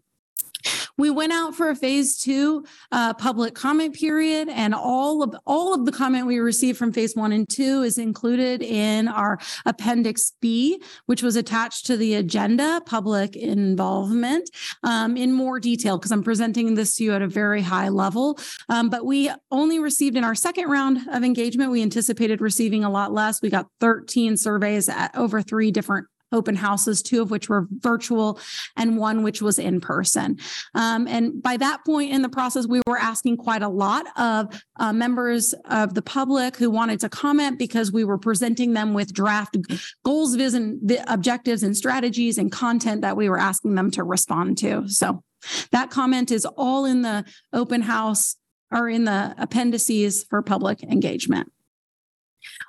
We 0.98 1.10
went 1.10 1.32
out 1.32 1.56
for 1.56 1.70
a 1.70 1.76
phase 1.76 2.18
two 2.18 2.66
uh, 2.92 3.14
public 3.14 3.54
comment 3.54 3.96
period, 3.96 4.50
and 4.50 4.74
all 4.74 5.22
of 5.22 5.36
all 5.46 5.74
of 5.74 5.86
the 5.86 5.92
comment 5.92 6.26
we 6.26 6.40
received 6.40 6.78
from 6.78 6.92
phase 6.92 7.16
one 7.16 7.32
and 7.32 7.48
two 7.48 7.84
is 7.84 7.98
included 7.98 8.64
in 8.64 9.08
our 9.08 9.38
appendix 9.66 10.34
B, 10.42 10.82
which 11.06 11.22
was 11.22 11.36
attached 11.36 11.86
to 11.88 11.98
the 11.98 12.16
agenda, 12.16 12.82
public 12.86 13.36
involvement, 13.36 14.50
um, 14.84 15.16
in 15.16 15.32
more 15.32 15.60
detail 15.60 15.98
because 15.98 16.12
I'm 16.12 16.24
presenting 16.24 16.76
this 16.76 16.96
to 16.96 17.04
you 17.04 17.14
at 17.14 17.22
a 17.22 17.28
very 17.28 17.62
high 17.62 17.90
level. 17.90 18.40
Um, 18.70 18.90
but 18.90 19.06
we 19.06 19.30
only 19.52 19.80
received 19.80 20.18
in 20.18 20.24
our 20.24 20.36
second 20.36 20.70
round 20.70 21.00
of 21.12 21.24
engagement. 21.24 21.72
We 21.72 21.82
anticipated 21.82 22.42
receiving 22.42 22.84
a 22.84 22.90
lot 22.90 23.14
less. 23.14 23.42
We 23.42 23.50
got 23.50 23.68
13 23.80 24.38
surveys 24.38 24.90
at 24.90 25.16
over 25.16 25.42
three 25.42 25.72
different 25.72 26.08
open 26.32 26.56
houses, 26.56 27.02
two 27.02 27.22
of 27.22 27.32
which 27.32 27.50
were 27.50 27.68
virtual 27.72 28.40
and 28.76 28.98
one 28.98 29.24
which 29.24 29.42
was 29.42 29.60
in 29.60 29.80
person. 29.80 30.38
Um, 30.76 31.08
and 31.08 31.42
by 31.42 31.58
that 31.58 31.86
point 31.86 32.12
in 32.12 32.22
the 32.22 32.30
process, 32.30 32.68
we 32.68 32.82
were 32.88 32.98
asking 32.98 33.38
quite 33.38 33.62
a 33.62 33.70
lot 33.70 34.06
of 34.18 34.62
uh, 34.78 34.94
members 34.94 35.54
of 35.66 35.94
the 35.94 36.02
public 36.02 36.58
who 36.58 36.70
wanted 36.70 37.00
to 37.02 37.10
comment 37.10 37.58
because 37.58 37.92
we 37.92 38.04
were 38.04 38.18
presenting 38.18 38.74
them 38.74 38.94
with 38.94 39.14
draft 39.14 39.58
goals, 40.04 40.36
vision, 40.36 40.80
objectives, 41.08 41.64
and 41.64 41.76
strategies 41.76 42.38
and 42.38 42.52
content 42.52 43.02
that 43.02 43.18
we 43.18 43.30
were 43.30 43.40
asking 43.40 43.76
them 43.76 43.92
to 43.92 44.04
respond 44.04 44.58
to. 44.60 44.88
So 44.90 45.24
that 45.72 45.90
comment 45.90 46.32
is 46.32 46.46
all 46.46 46.86
in 46.86 47.02
the 47.02 47.26
open 47.54 47.82
house 47.82 48.36
or 48.72 48.90
in 48.90 49.06
the 49.06 49.34
appendices 49.38 50.24
for 50.24 50.42
public 50.42 50.84
engagement. 50.84 51.52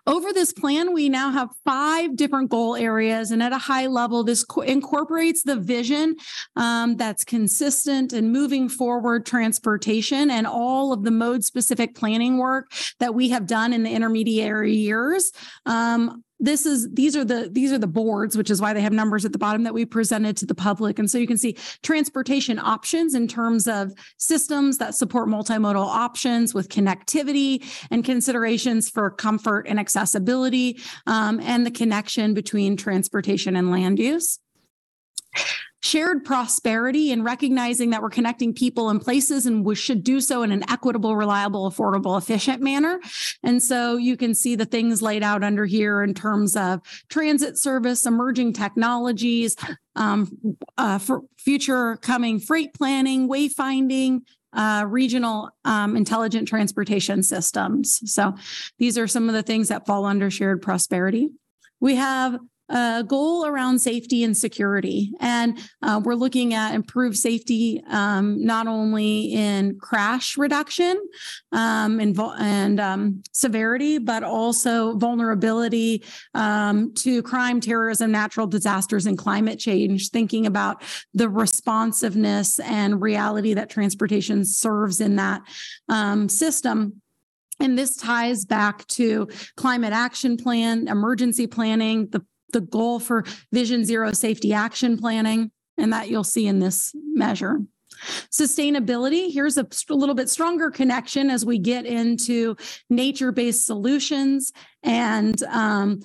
Over 0.07 0.33
this 0.33 0.53
plan, 0.53 0.93
we 0.93 1.09
now 1.09 1.31
have 1.31 1.51
five 1.65 2.17
different 2.17 2.51
goal 2.51 2.77
areas, 2.77 3.31
and 3.31 3.43
at 3.43 3.53
a 3.53 3.59
high 3.59 3.87
level, 3.87 4.25
this 4.25 4.45
co- 4.45 4.63
incorporates 4.63 5.43
the 5.43 5.57
vision 5.57 6.17
um, 6.57 6.97
that's 6.97 7.25
consistent 7.25 8.13
and 8.13 8.33
moving 8.33 8.69
forward 8.69 9.27
transportation 9.27 10.31
and 10.31 10.47
all 10.47 10.93
of 10.93 11.05
the 11.05 11.11
mode 11.11 11.45
specific 11.45 11.95
planning 11.95 12.39
work 12.39 12.73
that 13.01 13.15
we 13.15 13.29
have 13.31 13.47
done 13.47 13.73
in 13.73 13.83
the 13.83 13.91
intermediary 13.91 14.75
years. 14.75 15.31
Um, 15.67 16.25
this 16.41 16.67
is 16.67 16.89
these 16.93 17.17
are 17.17 17.25
the 17.25 17.49
these 17.51 17.73
are 17.73 17.79
the 17.79 17.87
boards 17.87 18.37
which 18.37 18.51
is 18.51 18.61
why 18.61 18.73
they 18.73 18.81
have 18.81 18.93
numbers 18.93 19.25
at 19.25 19.33
the 19.33 19.39
bottom 19.39 19.65
that 19.65 19.75
we 19.75 19.85
presented 19.85 20.37
to 20.37 20.47
the 20.47 20.55
public. 20.55 20.99
And 20.99 21.11
so 21.11 21.19
you 21.19 21.27
can 21.27 21.39
see 21.39 21.57
transportation 21.83 22.59
options 22.59 23.15
in 23.15 23.29
terms 23.29 23.67
of 23.67 23.93
systems 24.17 24.79
that 24.79 24.95
support 24.95 25.29
multimodal 25.29 25.85
options 25.85 26.55
with 26.55 26.69
connectivity 26.69 27.65
and 27.91 28.05
considerations 28.05 28.89
for 28.89 29.11
comfort 29.11 29.67
and 29.69 29.81
accessibility 29.81 30.81
um, 31.07 31.41
and 31.41 31.67
the 31.67 31.71
connection 31.71 32.35
between 32.35 32.77
transportation 32.77 33.57
and 33.57 33.71
land 33.71 33.99
use 33.99 34.39
shared 35.81 36.25
prosperity 36.25 37.13
and 37.13 37.25
recognizing 37.25 37.91
that 37.91 38.03
we're 38.03 38.11
connecting 38.11 38.53
people 38.53 38.91
and 38.91 39.01
places 39.01 39.47
and 39.47 39.65
we 39.65 39.75
should 39.75 40.03
do 40.03 40.21
so 40.21 40.43
in 40.43 40.51
an 40.51 40.69
equitable, 40.69 41.17
reliable, 41.17 41.71
affordable, 41.71 42.19
efficient 42.19 42.61
manner. 42.61 43.01
And 43.43 43.63
so 43.63 43.97
you 43.97 44.17
can 44.17 44.35
see 44.35 44.57
the 44.57 44.65
things 44.65 45.03
laid 45.03 45.23
out 45.23 45.45
under 45.45 45.67
here 45.67 46.03
in 46.03 46.15
terms 46.15 46.57
of 46.57 46.81
transit 47.09 47.59
service, 47.59 48.07
emerging 48.07 48.55
technologies, 48.55 49.57
um, 49.95 50.57
uh, 50.77 50.99
for 50.99 51.23
future 51.39 51.97
coming 51.97 52.41
freight 52.41 52.75
planning, 52.75 53.29
wayfinding, 53.29 54.23
uh, 54.53 54.85
regional 54.89 55.51
um, 55.65 55.97
intelligent 55.97 56.49
transportation 56.49 57.23
systems. 57.23 58.01
So 58.13 58.35
these 58.79 58.97
are 58.99 59.07
some 59.07 59.29
of 59.29 59.35
the 59.35 59.43
things 59.43 59.69
that 59.69 59.87
fall 59.87 60.05
under 60.05 60.31
shared 60.31 60.63
prosperity. 60.63 61.31
We 61.81 61.97
have 61.97 62.39
a 62.69 63.05
goal 63.07 63.47
around 63.47 63.79
safety 63.79 64.25
and 64.25 64.37
security. 64.37 65.13
And 65.21 65.59
uh, 65.83 66.01
we're 66.05 66.15
looking 66.15 66.55
at 66.55 66.75
improved 66.75 67.17
safety 67.17 67.83
um, 67.89 68.45
not 68.45 68.67
only 68.67 69.33
in 69.33 69.79
crash 69.79 70.37
reduction 70.37 71.01
um, 71.53 72.01
and, 72.01 72.19
and 72.39 72.81
um, 72.81 73.23
severity, 73.33 73.99
but 73.99 74.23
also 74.23 74.97
vulnerability 74.97 76.05
um, 76.35 76.93
to 76.95 77.23
crime, 77.23 77.61
terrorism, 77.61 78.11
natural 78.11 78.47
disasters, 78.47 79.07
and 79.07 79.17
climate 79.17 79.59
change, 79.59 80.11
thinking 80.11 80.47
about 80.47 80.83
the 81.15 81.29
responsiveness 81.29 82.59
and 82.61 83.01
reality 83.01 83.55
that 83.55 83.71
transportation 83.71 84.45
serves 84.45 85.01
in 85.01 85.17
that 85.17 85.43
um, 85.89 86.29
system. 86.29 87.01
And 87.61 87.77
this 87.77 87.97
ties 87.97 88.45
back 88.45 88.87
to 88.89 89.29
climate 89.57 89.93
action 89.93 90.37
plan, 90.37 90.87
emergency 90.87 91.47
planning, 91.47 92.09
the 92.09 92.25
the 92.53 92.61
goal 92.61 92.99
for 92.99 93.25
Vision 93.53 93.85
Zero 93.85 94.13
safety 94.13 94.53
action 94.53 94.97
planning, 94.97 95.51
and 95.77 95.93
that 95.93 96.09
you'll 96.09 96.25
see 96.25 96.47
in 96.47 96.59
this 96.59 96.93
measure. 97.15 97.61
Sustainability, 98.31 99.33
here's 99.33 99.59
a 99.59 99.67
little 99.89 100.15
bit 100.15 100.29
stronger 100.29 100.71
connection 100.71 101.31
as 101.31 101.45
we 101.45 101.59
get 101.59 101.85
into 101.85 102.57
nature 102.91 103.33
based 103.33 103.67
solutions 103.67 104.53
and 104.83 105.43
um, 105.45 106.01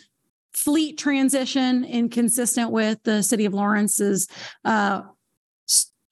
fleet 0.53 0.97
transition, 0.97 1.83
inconsistent 1.83 2.71
with 2.71 3.01
the 3.03 3.21
City 3.21 3.45
of 3.45 3.53
Lawrence's 3.53 4.27
uh, 4.65 5.01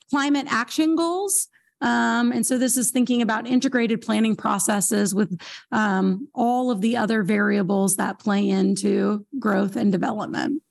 climate 0.10 0.48
action 0.50 0.96
goals. 0.96 1.48
Um, 1.82 2.32
and 2.32 2.46
so 2.46 2.58
this 2.58 2.78
is 2.78 2.92
thinking 2.92 3.22
about 3.22 3.48
integrated 3.48 4.02
planning 4.02 4.36
processes 4.36 5.16
with 5.16 5.40
um, 5.72 6.28
all 6.34 6.72
of 6.72 6.82
the 6.82 6.98
other 6.98 7.24
variables 7.24 7.96
that 7.98 8.20
play 8.20 8.48
into 8.48 9.26
growth 9.40 9.76
and 9.76 9.92
development. 9.92 10.62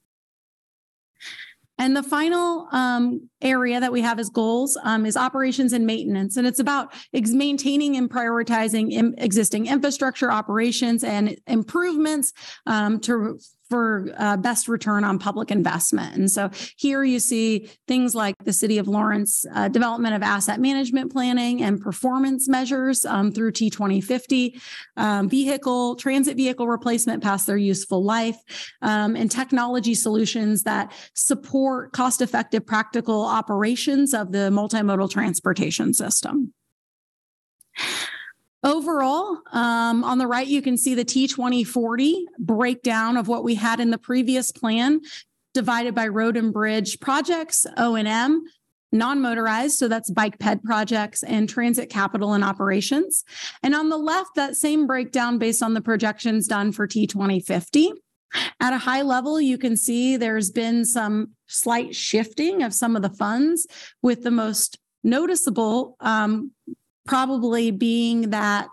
And 1.81 1.97
the 1.97 2.03
final 2.03 2.69
um, 2.73 3.31
area 3.41 3.81
that 3.81 3.91
we 3.91 4.03
have 4.03 4.19
as 4.19 4.29
goals 4.29 4.77
um, 4.85 5.07
is 5.07 5.17
operations 5.17 5.73
and 5.73 5.87
maintenance. 5.87 6.37
And 6.37 6.47
it's 6.47 6.61
about 6.61 6.93
ex- 7.15 7.31
maintaining 7.31 7.97
and 7.97 8.11
prioritizing 8.11 8.93
Im- 8.93 9.15
existing 9.17 9.67
infrastructure 9.67 10.31
operations 10.31 11.03
and 11.03 11.41
improvements 11.47 12.35
um, 12.67 13.01
to 13.01 13.39
for 13.71 14.09
uh, 14.19 14.37
best 14.37 14.69
return 14.69 15.05
on 15.05 15.19
public 15.19 15.51
investment. 15.51 16.17
And 16.17 16.31
so 16.31 16.51
here 16.77 17.05
you 17.05 17.21
see 17.21 17.71
things 17.87 18.15
like 18.15 18.35
the 18.45 18.53
City 18.53 18.79
of 18.79 18.89
Lawrence 18.89 19.47
uh, 19.55 19.69
development 19.69 20.15
of 20.15 20.23
asset 20.23 20.61
management 20.61 21.13
planning 21.13 21.63
and 21.63 21.81
performance 21.81 22.49
measures 22.49 23.07
um, 23.07 23.31
through 23.31 23.53
T2050, 23.53 24.61
um, 24.97 25.29
vehicle, 25.29 25.95
transit 25.95 26.37
vehicle 26.37 26.67
replacement 26.67 27.23
past 27.23 27.47
their 27.47 27.57
useful 27.57 28.05
life, 28.05 28.37
um, 28.83 29.15
and 29.15 29.31
technology 29.31 29.95
solutions 29.95 30.65
that 30.65 30.93
support 31.15 31.93
cost 31.93 32.21
effective, 32.21 32.67
practical 32.67 33.25
operations 33.25 34.13
of 34.13 34.33
the 34.33 34.51
multimodal 34.51 35.09
transportation 35.09 35.95
system. 35.95 36.53
Overall, 38.63 39.39
um, 39.53 40.05
on 40.05 40.19
the 40.19 40.27
right, 40.27 40.47
you 40.47 40.61
can 40.61 40.77
see 40.77 40.95
the 40.95 41.05
T2040 41.05 42.25
breakdown 42.39 43.17
of 43.17 43.27
what 43.27 43.43
we 43.43 43.55
had 43.55 43.81
in 43.81 43.91
the 43.91 43.99
previous 43.99 44.53
plan, 44.53 45.01
divided 45.55 45.95
by 45.95 46.09
road 46.09 46.37
and 46.37 46.53
bridge 46.53 47.01
projects, 47.01 47.67
O&M, 47.79 48.45
non-motorized, 48.93 49.79
so 49.79 49.89
that's 49.89 50.11
bike 50.11 50.39
ped 50.39 50.63
projects 50.63 51.23
and 51.23 51.49
transit 51.49 51.89
capital 51.89 52.35
and 52.35 52.45
operations. 52.45 53.25
And 53.63 53.75
on 53.75 53.89
the 53.89 53.97
left, 53.97 54.35
that 54.35 54.57
same 54.57 54.87
breakdown 54.87 55.39
based 55.39 55.63
on 55.63 55.75
the 55.75 55.81
projections 55.81 56.47
done 56.47 56.73
for 56.73 56.87
T2050. 56.87 57.93
At 58.61 58.73
a 58.73 58.79
high 58.79 59.03
level, 59.03 59.41
you 59.41 59.59
can 59.59 59.77
see 59.77 60.17
there's 60.17 60.51
been 60.51 60.85
some 60.85 61.31
slight 61.47 61.95
shifting 61.95 62.63
of 62.63 62.75
some 62.75 62.95
of 62.95 63.03
the 63.03 63.11
funds, 63.11 63.67
with 64.03 64.23
the 64.23 64.31
most 64.31 64.79
noticeable 65.03 65.97
um, 66.01 66.53
probably 67.11 67.73
being 67.73 68.31
that 68.31 68.69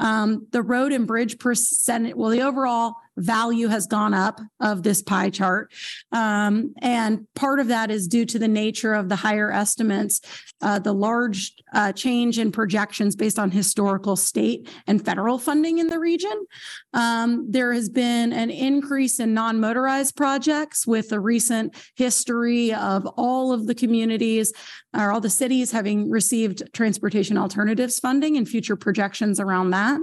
um, 0.00 0.48
the 0.50 0.60
road 0.60 0.90
and 0.90 1.06
bridge 1.06 1.38
percent, 1.38 2.16
well, 2.16 2.30
the 2.30 2.42
overall 2.42 2.94
value 3.16 3.68
has 3.68 3.86
gone 3.86 4.12
up 4.12 4.40
of 4.58 4.82
this 4.82 5.02
pie 5.02 5.30
chart. 5.30 5.72
Um, 6.10 6.74
and 6.82 7.28
part 7.36 7.60
of 7.60 7.68
that 7.68 7.92
is 7.92 8.08
due 8.08 8.26
to 8.26 8.40
the 8.40 8.48
nature 8.48 8.92
of 8.92 9.08
the 9.08 9.14
higher 9.14 9.52
estimates, 9.52 10.20
uh, 10.62 10.78
the 10.78 10.92
large 10.92 11.54
uh, 11.72 11.92
change 11.92 12.38
in 12.38 12.50
projections 12.50 13.14
based 13.16 13.38
on 13.38 13.50
historical 13.50 14.16
state 14.16 14.68
and 14.86 15.04
federal 15.04 15.38
funding 15.38 15.78
in 15.78 15.88
the 15.88 15.98
region. 15.98 16.46
Um, 16.94 17.46
there 17.50 17.72
has 17.72 17.88
been 17.88 18.32
an 18.32 18.50
increase 18.50 19.20
in 19.20 19.34
non-motorized 19.34 20.16
projects 20.16 20.86
with 20.86 21.10
the 21.10 21.20
recent 21.20 21.74
history 21.94 22.72
of 22.72 23.06
all 23.16 23.52
of 23.52 23.66
the 23.66 23.74
communities 23.74 24.52
or 24.96 25.12
all 25.12 25.20
the 25.20 25.28
cities 25.28 25.70
having 25.70 26.10
received 26.10 26.62
transportation 26.72 27.36
alternatives 27.36 27.98
funding 27.98 28.36
and 28.36 28.48
future 28.48 28.76
projections 28.76 29.38
around 29.38 29.70
that. 29.70 30.00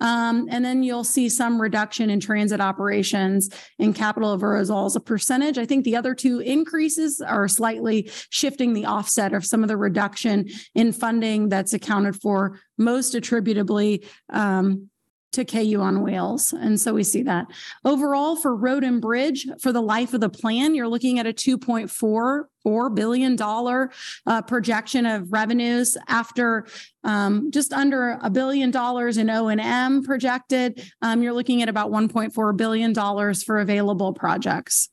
Um, 0.00 0.46
and 0.50 0.64
then 0.64 0.82
you'll 0.84 1.02
see 1.02 1.28
some 1.28 1.60
reduction 1.60 2.08
in 2.08 2.20
transit 2.20 2.60
operations 2.60 3.50
in 3.78 3.92
capital 3.92 4.32
of 4.32 4.44
overall 4.44 4.86
as 4.86 4.94
a 4.94 5.00
percentage. 5.00 5.58
I 5.58 5.66
think 5.66 5.84
the 5.84 5.96
other 5.96 6.14
two 6.14 6.38
increases 6.38 7.20
are 7.20 7.48
slightly 7.48 8.10
shifting 8.30 8.74
the 8.74 8.86
offset 8.86 9.32
of 9.32 9.44
some 9.44 9.62
of 9.62 9.68
the 9.68 9.76
reduction 9.88 10.48
in 10.74 10.92
funding 10.92 11.48
that's 11.48 11.72
accounted 11.72 12.20
for 12.20 12.60
most 12.76 13.14
attributably 13.14 14.04
um, 14.30 14.90
to 15.32 15.44
KU 15.44 15.80
on 15.80 16.02
wheels. 16.02 16.52
And 16.52 16.80
so 16.80 16.94
we 16.94 17.04
see 17.04 17.22
that. 17.24 17.46
Overall, 17.84 18.36
for 18.36 18.56
road 18.56 18.82
and 18.82 19.00
bridge, 19.00 19.46
for 19.60 19.72
the 19.72 19.82
life 19.82 20.14
of 20.14 20.20
the 20.20 20.30
plan, 20.30 20.74
you're 20.74 20.88
looking 20.88 21.18
at 21.18 21.26
a 21.26 21.32
$2.44 21.32 22.94
billion 22.94 23.36
uh, 24.26 24.42
projection 24.42 25.06
of 25.06 25.32
revenues 25.32 25.96
after 26.08 26.66
um, 27.04 27.50
just 27.50 27.72
under 27.72 28.18
a 28.22 28.30
billion 28.30 28.70
dollars 28.70 29.18
in 29.18 29.28
O&M 29.28 30.02
projected. 30.02 30.82
Um, 31.02 31.22
you're 31.22 31.34
looking 31.34 31.62
at 31.62 31.68
about 31.68 31.90
$1.4 31.90 32.56
billion 32.56 32.94
for 32.94 33.58
available 33.58 34.14
projects. 34.14 34.88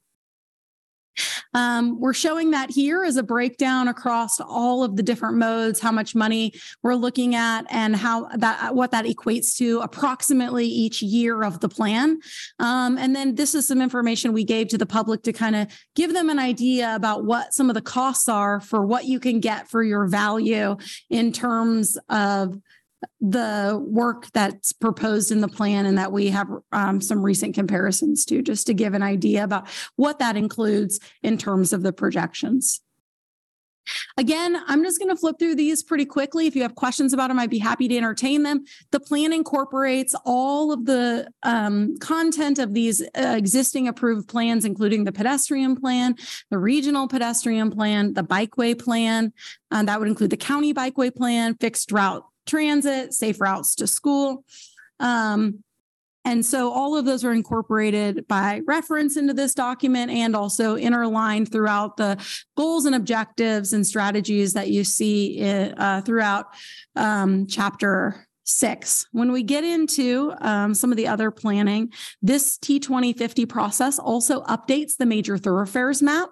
Um, 1.54 2.00
we're 2.00 2.14
showing 2.14 2.52
that 2.52 2.70
here 2.70 3.04
as 3.04 3.18
a 3.18 3.24
breakdown 3.24 3.88
across 3.88 4.40
all 4.40 4.84
of 4.84 4.96
the 4.96 5.04
different 5.04 5.38
modes, 5.38 5.80
how 5.80 5.92
much 5.92 6.16
money 6.16 6.54
we're 6.84 6.96
looking 6.96 7.36
at, 7.36 7.66
and 7.70 7.96
how 7.96 8.28
that 8.36 8.76
what 8.76 8.92
that 8.92 9.06
equates 9.06 9.56
to 9.58 9.80
approximately 9.80 10.66
each 10.66 11.02
year 11.02 11.44
of 11.44 11.60
the 11.60 11.70
plan. 11.70 12.20
Um, 12.60 12.98
and 12.98 13.16
then 13.16 13.36
this 13.36 13.56
is 13.56 13.68
some 13.68 13.82
information 13.82 14.34
we 14.34 14.44
gave 14.44 14.68
to 14.70 14.78
the 14.78 14.86
public 14.86 15.24
to 15.24 15.34
kind 15.34 15.56
of 15.56 15.68
give 15.96 16.14
them 16.14 16.30
an 16.30 16.40
idea 16.40 16.96
about 16.96 17.26
what 17.26 17.54
some 17.54 17.70
of 17.70 17.74
the 17.74 17.82
costs 17.82 18.28
are 18.28 18.60
for 18.60 18.86
what 18.86 19.06
you 19.06 19.20
can 19.20 19.40
get 19.40 19.70
for 19.70 19.84
your 19.84 20.08
value 20.08 20.76
in 21.10 21.32
terms 21.32 21.98
of 22.10 22.58
the 23.22 23.82
work 23.86 24.28
that's 24.34 24.72
proposed 24.72 25.32
in 25.32 25.42
the 25.42 25.48
plan 25.48 25.86
and 25.86 25.98
that 25.98 26.12
we 26.12 26.28
have 26.28 26.48
um, 26.72 27.02
some 27.02 27.24
recent 27.24 27.56
comparisons 27.56 28.26
to, 28.26 28.42
just 28.42 28.68
to 28.68 28.74
give 28.74 28.94
an 28.94 29.04
idea 29.04 29.44
about 29.44 29.68
what 29.96 30.20
that 30.20 30.38
includes 30.38 31.00
in 31.24 31.38
terms 31.38 31.74
of 31.74 31.84
the 31.84 31.94
projections. 31.94 32.82
Again, 34.18 34.62
I'm 34.68 34.84
just 34.84 35.00
going 35.00 35.10
to 35.10 35.16
flip 35.16 35.38
through 35.38 35.56
these 35.56 35.84
pretty 35.84 36.06
quickly. 36.06 36.48
If 36.48 36.56
you 36.56 36.62
have 36.64 36.76
questions 36.76 37.14
about 37.14 37.28
them, 37.28 37.40
I'd 37.40 37.50
be 37.50 37.60
happy 37.60 37.88
to 37.88 37.98
entertain 37.98 38.44
them. 38.44 38.64
The 38.92 39.00
plan 39.00 39.34
incorporates 39.34 40.16
all 40.26 40.72
of 40.72 40.86
the 40.86 41.30
um, 41.44 41.98
content 41.98 42.60
of 42.60 42.74
these 42.74 43.02
uh, 43.02 43.36
existing 43.38 43.88
approved 43.88 44.28
plans, 44.28 44.66
including 44.66 45.04
the 45.04 45.12
pedestrian 45.12 45.76
plan, 45.76 46.16
the 46.50 46.58
regional 46.58 47.08
pedestrian 47.08 47.72
plan, 47.72 48.14
the 48.14 48.24
bikeway 48.24 48.78
plan. 48.78 49.34
Uh, 49.72 49.84
that 49.84 50.00
would 50.00 50.08
include 50.08 50.30
the 50.30 50.38
county 50.38 50.74
bikeway 50.74 51.14
plan, 51.14 51.56
fixed 51.56 51.92
route 51.92 52.26
transit, 52.46 53.14
safe 53.14 53.40
routes 53.40 53.76
to 53.76 53.88
school. 53.88 54.44
Um, 55.00 55.64
and 56.26 56.44
so 56.44 56.72
all 56.72 56.98
of 56.98 57.06
those 57.06 57.24
are 57.24 57.32
incorporated 57.32 58.28
by 58.28 58.62
reference 58.66 59.16
into 59.16 59.34
this 59.34 59.54
document 59.54 60.10
and 60.10 60.36
also 60.36 60.76
interlined 60.76 61.52
throughout 61.52 61.98
the 61.98 62.18
goals 62.58 62.86
and 62.86 62.96
objectives 62.96 63.74
and 63.74 63.86
strategies 63.86 64.54
that 64.54 64.70
you 64.70 64.84
see 64.84 65.40
uh, 65.78 66.02
throughout 66.02 66.48
um, 66.96 67.46
chapter 67.46 68.28
six. 68.46 69.08
When 69.12 69.32
we 69.32 69.44
get 69.44 69.64
into 69.64 70.34
um, 70.40 70.74
some 70.74 70.92
of 70.92 70.98
the 70.98 71.08
other 71.08 71.32
planning, 71.32 71.92
this 72.22 72.58
T2050 72.60 73.50
process 73.50 74.00
also 74.00 74.44
updates 74.44 74.98
the 74.98 75.06
major 75.06 75.38
thoroughfares 75.38 76.02
map. 76.02 76.30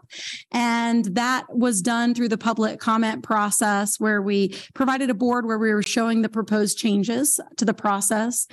And 0.52 1.06
that 1.16 1.46
was 1.50 1.82
done 1.82 2.14
through 2.14 2.30
the 2.30 2.38
public 2.38 2.80
comment 2.80 3.24
process 3.24 4.00
where 4.00 4.22
we 4.22 4.56
provided 4.74 5.10
a 5.10 5.16
board 5.16 5.46
where 5.46 5.58
we 5.58 5.74
were 5.74 5.84
showing 5.84 6.22
the 6.22 6.30
proposed 6.30 6.78
changes 6.78 7.40
to 7.58 7.66
the 7.66 7.74
process. 7.74 8.48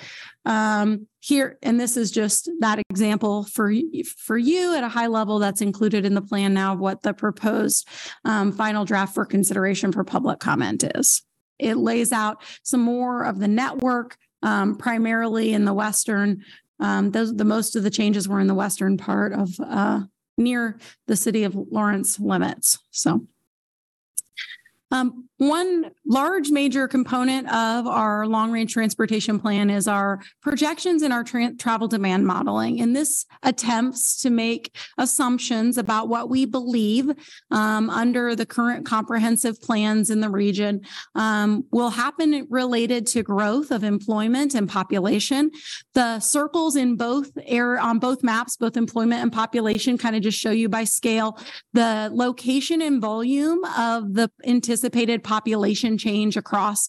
Um, 0.47 1.07
here, 1.21 1.59
and 1.63 1.79
this 1.79 1.99
is 1.99 2.11
just 2.11 2.51
that 2.61 2.81
example 2.89 3.45
for, 3.45 3.71
for 4.17 4.39
you 4.39 4.75
at 4.75 4.83
a 4.83 4.89
high 4.89 5.07
level 5.07 5.39
that's 5.39 5.61
included 5.61 6.07
in 6.07 6.15
the 6.15 6.23
plan 6.23 6.55
now 6.55 6.75
what 6.75 7.03
the 7.03 7.13
proposed 7.13 7.87
um, 8.25 8.53
final 8.53 8.87
draft 8.87 9.15
for 9.15 9.27
consideration 9.27 9.93
for 9.93 10.03
public 10.03 10.41
comment 10.41 10.83
is. 10.95 11.23
It 11.61 11.77
lays 11.77 12.13
out 12.13 12.43
some 12.63 12.81
more 12.81 13.25
of 13.25 13.39
the 13.39 13.49
network, 13.49 14.17
um, 14.43 14.77
primarily 14.77 15.53
in 15.53 15.65
the 15.65 15.75
western. 15.75 16.43
Um, 16.79 17.11
those 17.11 17.35
the 17.35 17.45
most 17.45 17.77
of 17.77 17.83
the 17.83 17.91
changes 17.91 18.29
were 18.29 18.41
in 18.41 18.47
the 18.47 18.55
western 18.55 18.97
part 18.97 19.33
of 19.33 19.51
uh, 19.61 20.01
near 20.39 20.79
the 21.07 21.17
city 21.17 21.45
of 21.45 21.55
Lawrence 21.55 22.19
limits. 22.19 22.79
So. 22.91 23.27
Um, 24.91 25.29
one 25.37 25.93
large 26.05 26.51
major 26.51 26.87
component 26.87 27.47
of 27.49 27.87
our 27.87 28.27
long 28.27 28.53
range 28.53 28.75
transportation 28.75 29.39
plan 29.39 29.71
is 29.71 29.89
our 29.89 30.21
projections 30.43 31.03
in 31.03 31.13
our 31.13 31.25
tra- 31.25 31.55
travel 31.55 31.89
demand 31.89 32.27
modeling. 32.27 32.81
And 32.81 32.95
this 32.95 33.25
attempts 33.43 34.21
to 34.23 34.29
make 34.29 34.77
assumptions 34.99 35.79
about 35.79 36.09
what 36.09 36.29
we 36.29 36.45
believe 36.45 37.11
um, 37.51 37.89
under 37.89 38.37
the 38.37 38.45
current 38.45 38.85
comprehensive 38.85 39.63
plans 39.63 40.11
in 40.11 40.21
the 40.21 40.29
region 40.29 40.83
um, 41.15 41.65
will 41.71 41.91
happen 41.91 42.47
related 42.51 43.07
to 43.09 43.23
growth 43.23 43.71
of 43.71 43.83
employment 43.83 44.55
and 44.55 44.69
population. 44.69 45.53
The 45.95 46.21
circles 46.21 46.77
in 46.77 46.97
both 46.97 47.31
air 47.47 47.79
on 47.79 47.99
both 47.99 48.23
maps, 48.23 48.57
both 48.57 48.77
employment 48.77 49.23
and 49.23 49.33
population, 49.33 49.97
kind 49.97 50.17
of 50.17 50.23
just 50.23 50.39
show 50.39 50.51
you 50.51 50.69
by 50.69 50.85
scale 50.85 51.39
the 51.73 52.11
location 52.13 52.83
and 52.83 53.01
volume 53.01 53.65
of 53.79 54.13
the 54.13 54.31
anticipated 54.45 54.80
population 55.23 55.99
change 55.99 56.37
across 56.37 56.89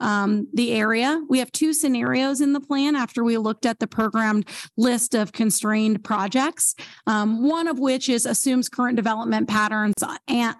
um, 0.00 0.48
the 0.52 0.72
area. 0.72 1.20
We 1.28 1.38
have 1.38 1.52
two 1.52 1.72
scenarios 1.72 2.40
in 2.40 2.52
the 2.52 2.60
plan 2.60 2.96
after 2.96 3.22
we 3.22 3.38
looked 3.38 3.66
at 3.66 3.78
the 3.78 3.86
programmed 3.86 4.48
list 4.76 5.14
of 5.14 5.32
constrained 5.32 6.02
projects, 6.02 6.74
um, 7.06 7.46
one 7.46 7.68
of 7.68 7.78
which 7.78 8.08
is 8.08 8.26
assumes 8.26 8.68
current 8.68 8.96
development 8.96 9.48
patterns 9.48 9.94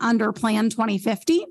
under 0.00 0.32
Plan 0.32 0.70
2050. 0.70 1.46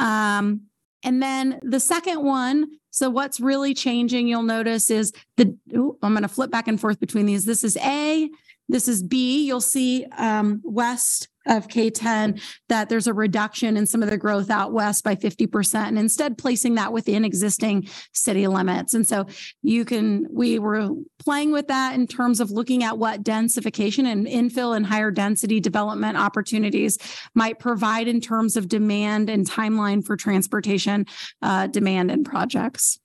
Um, 0.00 0.62
and 1.04 1.22
then 1.22 1.60
the 1.62 1.80
second 1.80 2.22
one, 2.22 2.66
so 2.90 3.10
what's 3.10 3.40
really 3.40 3.74
changing, 3.74 4.28
you'll 4.28 4.42
notice 4.42 4.90
is 4.90 5.12
the, 5.36 5.56
ooh, 5.74 5.96
I'm 6.02 6.12
going 6.12 6.22
to 6.22 6.28
flip 6.28 6.50
back 6.50 6.68
and 6.68 6.80
forth 6.80 7.00
between 7.00 7.26
these. 7.26 7.44
This 7.44 7.64
is 7.64 7.76
A, 7.78 8.28
this 8.68 8.88
is 8.88 9.02
B. 9.02 9.46
You'll 9.46 9.60
see 9.60 10.06
um, 10.16 10.60
west 10.64 11.28
of 11.46 11.68
K10 11.68 12.40
that 12.68 12.88
there's 12.88 13.06
a 13.06 13.14
reduction 13.14 13.76
in 13.76 13.86
some 13.86 14.02
of 14.02 14.10
the 14.10 14.18
growth 14.18 14.50
out 14.50 14.72
west 14.72 15.04
by 15.04 15.16
50% 15.16 15.74
and 15.74 15.98
instead 15.98 16.38
placing 16.38 16.74
that 16.76 16.92
within 16.92 17.24
existing 17.24 17.88
city 18.12 18.46
limits. 18.46 18.94
And 18.94 19.06
so 19.06 19.26
you 19.62 19.84
can, 19.84 20.26
we 20.30 20.58
were 20.58 20.90
playing 21.18 21.52
with 21.52 21.68
that 21.68 21.94
in 21.94 22.06
terms 22.06 22.40
of 22.40 22.50
looking 22.50 22.84
at 22.84 22.98
what 22.98 23.22
densification 23.22 24.06
and 24.06 24.26
infill 24.26 24.76
and 24.76 24.86
higher 24.86 25.10
density 25.10 25.60
development 25.60 26.16
opportunities 26.16 26.98
might 27.34 27.58
provide 27.58 28.08
in 28.08 28.20
terms 28.20 28.56
of 28.56 28.68
demand 28.68 29.30
and 29.30 29.48
timeline 29.48 30.04
for 30.04 30.16
transportation 30.16 31.06
uh, 31.42 31.66
demand 31.66 32.10
and 32.10 32.24
projects. 32.24 32.98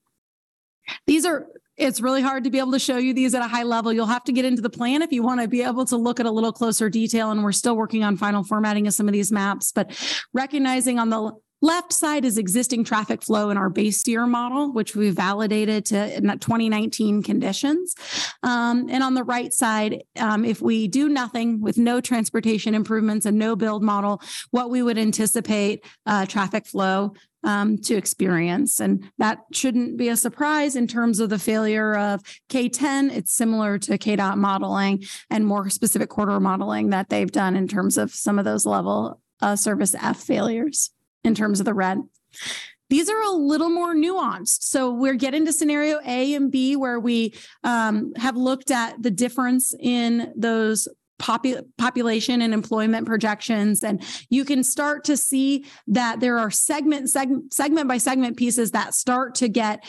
These 1.05 1.25
are 1.25 1.47
it's 1.77 2.01
really 2.01 2.21
hard 2.21 2.43
to 2.43 2.49
be 2.49 2.59
able 2.59 2.71
to 2.71 2.79
show 2.79 2.97
you 2.97 3.13
these 3.13 3.35
at 3.35 3.43
a 3.43 3.47
high 3.47 3.63
level. 3.63 3.93
You'll 3.93 4.07
have 4.07 4.23
to 4.25 4.31
get 4.31 4.45
into 4.45 4.61
the 4.61 4.69
plan 4.69 5.01
if 5.01 5.11
you 5.11 5.23
want 5.23 5.41
to 5.41 5.47
be 5.47 5.61
able 5.61 5.85
to 5.85 5.97
look 5.97 6.19
at 6.19 6.25
a 6.25 6.31
little 6.31 6.51
closer 6.51 6.89
detail. 6.89 7.31
And 7.31 7.43
we're 7.43 7.51
still 7.51 7.77
working 7.77 8.03
on 8.03 8.17
final 8.17 8.43
formatting 8.43 8.87
of 8.87 8.93
some 8.93 9.07
of 9.07 9.13
these 9.13 9.31
maps, 9.31 9.71
but 9.71 9.95
recognizing 10.33 10.97
on 10.99 11.09
the 11.09 11.33
left 11.61 11.91
side 11.91 12.23
is 12.23 12.37
existing 12.37 12.83
traffic 12.83 13.23
flow 13.23 13.49
in 13.49 13.57
our 13.57 13.69
base 13.69 14.07
year 14.07 14.25
model, 14.27 14.71
which 14.71 14.95
we 14.95 15.09
validated 15.09 15.85
to 15.85 16.21
2019 16.21 17.23
conditions. 17.23 17.95
Um, 18.43 18.87
and 18.89 19.01
on 19.03 19.15
the 19.15 19.23
right 19.23 19.51
side, 19.51 20.03
um, 20.17 20.45
if 20.45 20.61
we 20.61 20.87
do 20.87 21.09
nothing 21.09 21.61
with 21.61 21.77
no 21.77 21.99
transportation 21.99 22.75
improvements 22.75 23.25
and 23.25 23.37
no 23.37 23.55
build 23.55 23.83
model, 23.83 24.21
what 24.51 24.69
we 24.69 24.83
would 24.83 24.97
anticipate 24.97 25.83
uh, 26.05 26.25
traffic 26.25 26.67
flow 26.67 27.13
um, 27.43 27.77
to 27.79 27.95
experience. 27.95 28.79
And 28.79 29.09
that 29.17 29.39
shouldn't 29.51 29.97
be 29.97 30.09
a 30.09 30.17
surprise 30.17 30.75
in 30.75 30.87
terms 30.87 31.19
of 31.19 31.29
the 31.29 31.39
failure 31.39 31.95
of 31.95 32.21
K10. 32.49 33.15
It's 33.15 33.33
similar 33.33 33.77
to 33.79 33.97
KDOT 33.97 34.37
modeling 34.37 35.03
and 35.29 35.45
more 35.45 35.69
specific 35.69 36.09
corridor 36.09 36.39
modeling 36.39 36.89
that 36.89 37.09
they've 37.09 37.31
done 37.31 37.55
in 37.55 37.67
terms 37.67 37.97
of 37.97 38.13
some 38.13 38.39
of 38.39 38.45
those 38.45 38.65
level 38.65 39.21
uh, 39.41 39.55
service 39.55 39.95
F 39.95 40.17
failures 40.21 40.91
in 41.23 41.35
terms 41.35 41.59
of 41.59 41.65
the 41.65 41.73
red. 41.73 41.99
these 42.89 43.09
are 43.09 43.21
a 43.21 43.31
little 43.31 43.69
more 43.69 43.93
nuanced. 43.93 44.63
So 44.63 44.91
we're 44.91 45.15
getting 45.15 45.45
to 45.45 45.53
scenario 45.53 45.99
A 46.05 46.33
and 46.33 46.51
B 46.51 46.75
where 46.75 46.99
we 46.99 47.33
um, 47.63 48.13
have 48.15 48.37
looked 48.37 48.71
at 48.71 49.01
the 49.01 49.11
difference 49.11 49.73
in 49.79 50.31
those 50.35 50.87
popu- 51.19 51.65
population 51.77 52.41
and 52.41 52.53
employment 52.53 53.05
projections. 53.05 53.83
And 53.83 54.03
you 54.29 54.45
can 54.45 54.63
start 54.63 55.03
to 55.05 55.17
see 55.17 55.65
that 55.87 56.19
there 56.19 56.37
are 56.37 56.51
segment, 56.51 57.09
segment, 57.09 57.53
segment 57.53 57.87
by 57.87 57.97
segment 57.97 58.37
pieces 58.37 58.71
that 58.71 58.93
start 58.93 59.35
to 59.35 59.47
get 59.47 59.83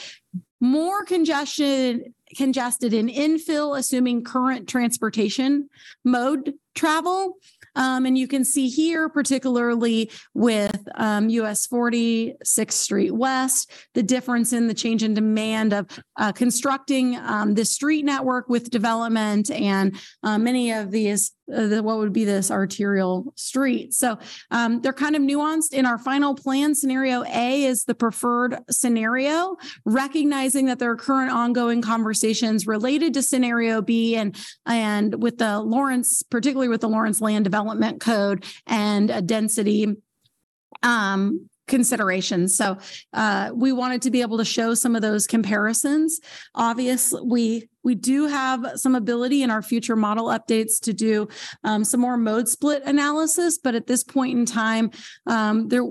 more 0.60 1.04
congestion 1.04 2.14
congested 2.36 2.92
in 2.92 3.08
infill, 3.08 3.78
assuming 3.78 4.24
current 4.24 4.68
transportation 4.68 5.68
mode 6.04 6.54
travel. 6.74 7.36
Um, 7.74 8.06
and 8.06 8.18
you 8.18 8.26
can 8.26 8.44
see 8.44 8.68
here, 8.68 9.08
particularly 9.08 10.10
with 10.34 10.88
um, 10.96 11.28
US 11.28 11.66
40, 11.66 12.34
6th 12.44 12.72
Street 12.72 13.12
West, 13.12 13.70
the 13.94 14.02
difference 14.02 14.52
in 14.52 14.66
the 14.66 14.74
change 14.74 15.02
in 15.02 15.14
demand 15.14 15.72
of 15.72 15.86
uh, 16.16 16.32
constructing 16.32 17.16
um, 17.16 17.54
this 17.54 17.70
street 17.70 18.04
network 18.04 18.48
with 18.48 18.70
development 18.70 19.50
and 19.50 19.96
uh, 20.24 20.38
many 20.38 20.72
of 20.72 20.90
these, 20.90 21.32
uh, 21.54 21.66
the, 21.66 21.82
what 21.82 21.98
would 21.98 22.12
be 22.12 22.24
this 22.24 22.50
arterial 22.50 23.32
street. 23.36 23.94
So 23.94 24.18
um, 24.50 24.80
they're 24.80 24.92
kind 24.92 25.14
of 25.14 25.22
nuanced. 25.22 25.72
In 25.72 25.86
our 25.86 25.98
final 25.98 26.34
plan, 26.34 26.74
scenario 26.74 27.22
A 27.24 27.64
is 27.64 27.84
the 27.84 27.94
preferred 27.94 28.58
scenario, 28.70 29.56
recognizing 29.84 30.66
that 30.66 30.78
there 30.78 30.90
are 30.90 30.96
current 30.96 31.30
ongoing 31.30 31.80
conversations 31.82 32.17
related 32.66 33.14
to 33.14 33.22
scenario 33.22 33.83
B 33.83 34.16
and 34.16 34.37
and 34.66 35.22
with 35.22 35.38
the 35.38 35.61
Lawrence, 35.61 36.22
particularly 36.22 36.68
with 36.68 36.81
the 36.81 36.88
Lawrence 36.88 37.20
Land 37.20 37.44
Development 37.44 38.00
Code 38.00 38.44
and 38.66 39.11
a 39.11 39.22
density 39.22 39.96
um, 40.83 41.48
considerations. 41.68 42.57
So 42.57 42.78
uh, 43.12 43.50
we 43.54 43.72
wanted 43.72 44.02
to 44.02 44.11
be 44.11 44.22
able 44.22 44.38
to 44.38 44.44
show 44.44 44.74
some 44.74 44.96
of 44.96 45.02
those 45.02 45.26
comparisons. 45.26 46.20
Obviously, 46.54 47.20
we 47.24 47.68
we 47.85 47.94
do 47.94 48.26
have 48.26 48.72
some 48.74 48.94
ability 48.94 49.42
in 49.42 49.50
our 49.50 49.62
future 49.62 49.96
model 49.96 50.26
updates 50.26 50.81
to 50.81 50.92
do 50.92 51.28
um, 51.64 51.85
some 51.85 52.00
more 52.00 52.16
mode 52.16 52.48
split 52.48 52.83
analysis, 52.85 53.59
but 53.59 53.74
at 53.74 53.87
this 53.87 54.02
point 54.02 54.37
in 54.38 54.44
time, 54.44 54.90
um, 55.26 55.68
there 55.68 55.85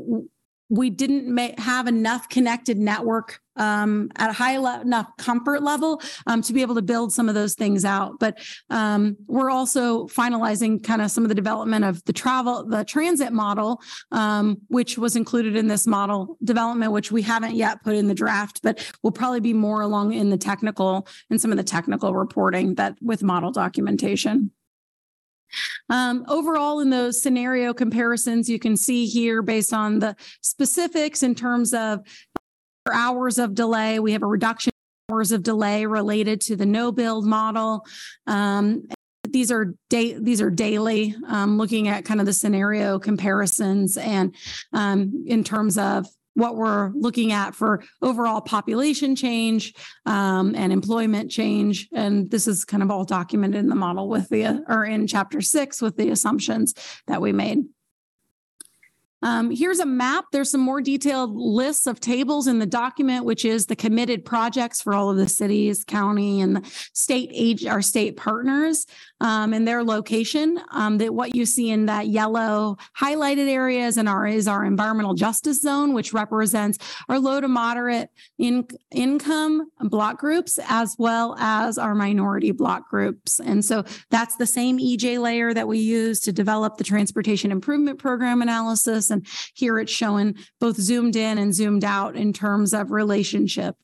we 0.70 0.90
didn't 0.90 1.60
have 1.60 1.88
enough 1.88 2.28
connected 2.30 2.78
network 2.78 3.40
um, 3.56 4.10
at 4.18 4.30
a 4.30 4.34
high 4.34 4.58
le- 4.58 4.82
enough 4.82 5.10
comfort 5.18 5.64
level 5.64 6.02
um, 6.28 6.42
to 6.42 6.54
be 6.54 6.62
able 6.62 6.76
to 6.76 6.82
build 6.82 7.12
some 7.12 7.28
of 7.28 7.36
those 7.36 7.56
things 7.56 7.86
out. 7.86 8.20
But 8.20 8.38
um, 8.70 9.18
we're 9.28 9.50
also 9.50 10.08
finalizing 10.08 10.84
kind 10.84 11.02
of 11.02 11.10
some 11.12 11.24
of 11.24 11.30
the 11.30 11.36
development 11.36 11.86
of 11.86 12.04
the 12.06 12.14
travel, 12.14 12.66
the 12.66 12.84
transit 12.84 13.34
model, 13.34 13.82
um, 14.12 14.58
which 14.68 14.98
was 14.98 15.16
included 15.16 15.56
in 15.56 15.68
this 15.68 15.88
model 15.88 16.38
development, 16.44 16.92
which 16.92 17.12
we 17.12 17.22
haven't 17.22 17.56
yet 17.56 17.84
put 17.84 17.96
in 17.96 18.08
the 18.08 18.14
draft, 18.14 18.62
but 18.62 18.86
will 19.04 19.12
probably 19.12 19.40
be 19.40 19.54
more 19.54 19.82
along 19.82 20.14
in 20.14 20.30
the 20.30 20.38
technical 20.38 21.08
and 21.30 21.42
some 21.42 21.52
of 21.52 21.58
the 21.58 21.64
technical 21.64 22.14
reporting 22.14 22.76
that 22.76 22.96
with 23.02 23.24
model 23.24 23.52
documentation. 23.52 24.52
Um, 25.90 26.26
overall, 26.28 26.80
in 26.80 26.90
those 26.90 27.22
scenario 27.22 27.74
comparisons, 27.74 28.50
you 28.50 28.60
can 28.60 28.76
see 28.78 29.06
here 29.06 29.42
based 29.42 29.74
on 29.74 30.00
the 30.00 30.16
specifics 30.42 31.24
in 31.24 31.36
terms 31.36 31.74
of 31.74 32.02
hours 32.92 33.38
of 33.38 33.54
delay, 33.54 34.00
we 34.00 34.14
have 34.14 34.24
a 34.24 34.28
reduction 34.28 34.72
in 35.10 35.14
hours 35.14 35.32
of 35.32 35.44
delay 35.44 35.86
related 35.86 36.42
to 36.42 36.56
the 36.56 36.66
no 36.66 36.92
build 36.92 37.26
model. 37.26 37.86
Um, 38.26 38.88
these 39.30 39.52
are 39.52 39.74
day 39.90 40.18
these 40.18 40.42
are 40.42 40.50
daily 40.50 41.14
um, 41.28 41.58
looking 41.58 41.90
at 41.90 42.06
kind 42.06 42.20
of 42.20 42.26
the 42.26 42.34
scenario 42.34 42.98
comparisons 42.98 43.98
and 43.98 44.34
um, 44.74 45.26
in 45.28 45.44
terms 45.44 45.78
of 45.78 46.08
what 46.38 46.56
we're 46.56 46.92
looking 46.94 47.32
at 47.32 47.56
for 47.56 47.84
overall 48.04 48.42
population 48.42 49.16
change 49.16 49.74
um, 50.06 50.54
and 50.56 50.72
employment 50.72 51.32
change. 51.32 51.90
And 51.92 52.30
this 52.30 52.48
is 52.48 52.64
kind 52.64 52.84
of 52.84 52.92
all 52.92 53.06
documented 53.06 53.60
in 53.60 53.70
the 53.70 53.76
model 53.76 54.08
with 54.08 54.30
the, 54.30 54.64
or 54.68 54.86
in 54.86 55.08
chapter 55.08 55.42
six 55.42 55.82
with 55.82 55.98
the 55.98 56.10
assumptions 56.10 56.76
that 57.08 57.22
we 57.22 57.32
made. 57.32 57.66
Um, 59.24 59.50
here's 59.50 59.80
a 59.80 59.86
map. 59.86 60.26
There's 60.32 60.52
some 60.52 60.62
more 60.62 60.82
detailed 60.82 61.36
lists 61.36 61.88
of 61.88 62.00
tables 62.00 62.48
in 62.48 62.60
the 62.60 62.66
document, 62.66 63.26
which 63.26 63.46
is 63.46 63.66
the 63.66 63.76
committed 63.76 64.26
projects 64.26 64.82
for 64.82 64.94
all 64.94 65.10
of 65.10 65.18
the 65.18 65.28
cities, 65.28 65.84
county, 65.84 66.42
and 66.42 66.66
state 66.94 67.32
age, 67.34 67.66
our 67.66 67.82
state 67.82 68.16
partners 68.16 68.86
um, 69.20 69.54
and 69.54 69.68
their 69.68 69.84
location. 69.84 70.60
Um, 70.72 71.00
that 71.00 71.14
what 71.14 71.36
you 71.36 71.46
see 71.46 71.72
in 71.72 71.88
that 71.88 72.08
yellow 72.08 72.78
highlighted 73.00 73.50
areas 73.50 73.98
and 73.98 74.08
our 74.08 74.28
is 74.28 74.48
our 74.48 74.64
environmental 74.64 75.14
justice 75.14 75.62
zone, 75.62 75.94
which 75.94 76.14
represents 76.14 76.78
our 77.10 77.20
low 77.20 77.42
to 77.42 77.48
moderate 77.48 78.10
in, 78.38 78.68
income 78.92 79.70
block 79.80 80.20
groups 80.20 80.60
as 80.68 80.96
well 81.00 81.36
as 81.40 81.78
our 81.78 81.96
minority 81.96 82.52
block 82.52 82.90
groups. 82.90 83.40
And 83.40 83.64
so 83.64 83.84
that's 84.10 84.36
the 84.36 84.46
same 84.46 84.78
EJ 84.78 85.20
layer 85.20 85.54
that 85.54 85.68
we 85.68 85.80
use 85.80 86.20
to 86.22 86.32
develop 86.32 86.78
the 86.78 86.84
transportation 86.84 87.52
improvement 87.52 88.00
program 88.00 88.42
analysis. 88.42 89.07
And 89.12 89.26
here 89.54 89.80
it's 89.80 89.92
showing 89.92 90.36
both 90.60 90.78
zoomed 90.78 91.16
in 91.16 91.38
and 91.38 91.54
zoomed 91.54 91.84
out 91.84 92.16
in 92.16 92.34
terms 92.34 92.74
of 92.74 92.92
relationship. 92.92 93.76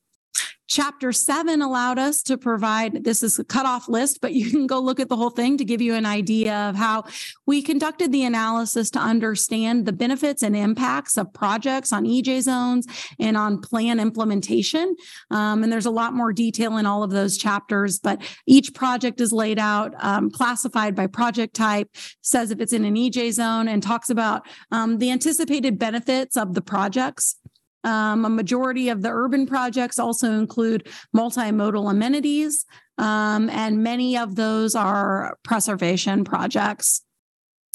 Chapter 0.66 1.12
seven 1.12 1.60
allowed 1.60 1.98
us 1.98 2.22
to 2.22 2.38
provide 2.38 3.04
this 3.04 3.22
is 3.22 3.38
a 3.38 3.44
cutoff 3.44 3.86
list, 3.86 4.20
but 4.22 4.32
you 4.32 4.50
can 4.50 4.66
go 4.66 4.80
look 4.80 4.98
at 4.98 5.08
the 5.08 5.16
whole 5.16 5.30
thing 5.30 5.58
to 5.58 5.64
give 5.64 5.82
you 5.82 5.94
an 5.94 6.06
idea 6.06 6.54
of 6.68 6.74
how 6.74 7.04
we 7.46 7.60
conducted 7.60 8.12
the 8.12 8.24
analysis 8.24 8.90
to 8.90 8.98
understand 8.98 9.84
the 9.84 9.92
benefits 9.92 10.42
and 10.42 10.56
impacts 10.56 11.18
of 11.18 11.32
projects 11.34 11.92
on 11.92 12.04
EJ 12.04 12.42
zones 12.42 12.86
and 13.18 13.36
on 13.36 13.60
plan 13.60 14.00
implementation. 14.00 14.96
Um, 15.30 15.62
and 15.62 15.70
there's 15.70 15.86
a 15.86 15.90
lot 15.90 16.14
more 16.14 16.32
detail 16.32 16.78
in 16.78 16.86
all 16.86 17.02
of 17.02 17.10
those 17.10 17.36
chapters, 17.36 17.98
but 17.98 18.22
each 18.46 18.72
project 18.74 19.20
is 19.20 19.32
laid 19.32 19.58
out, 19.58 19.92
um, 19.98 20.30
classified 20.30 20.94
by 20.94 21.06
project 21.06 21.54
type, 21.54 21.88
says 22.22 22.50
if 22.50 22.60
it's 22.60 22.72
in 22.72 22.84
an 22.84 22.94
EJ 22.94 23.32
zone, 23.32 23.68
and 23.68 23.82
talks 23.82 24.08
about 24.08 24.46
um, 24.70 24.98
the 24.98 25.10
anticipated 25.10 25.78
benefits 25.78 26.36
of 26.36 26.54
the 26.54 26.62
projects. 26.62 27.36
Um, 27.84 28.24
a 28.24 28.30
majority 28.30 28.88
of 28.88 29.02
the 29.02 29.10
urban 29.10 29.46
projects 29.46 29.98
also 29.98 30.32
include 30.32 30.88
multimodal 31.14 31.90
amenities, 31.90 32.64
um, 32.98 33.50
and 33.50 33.82
many 33.82 34.16
of 34.16 34.36
those 34.36 34.74
are 34.74 35.38
preservation 35.44 36.24
projects. 36.24 37.02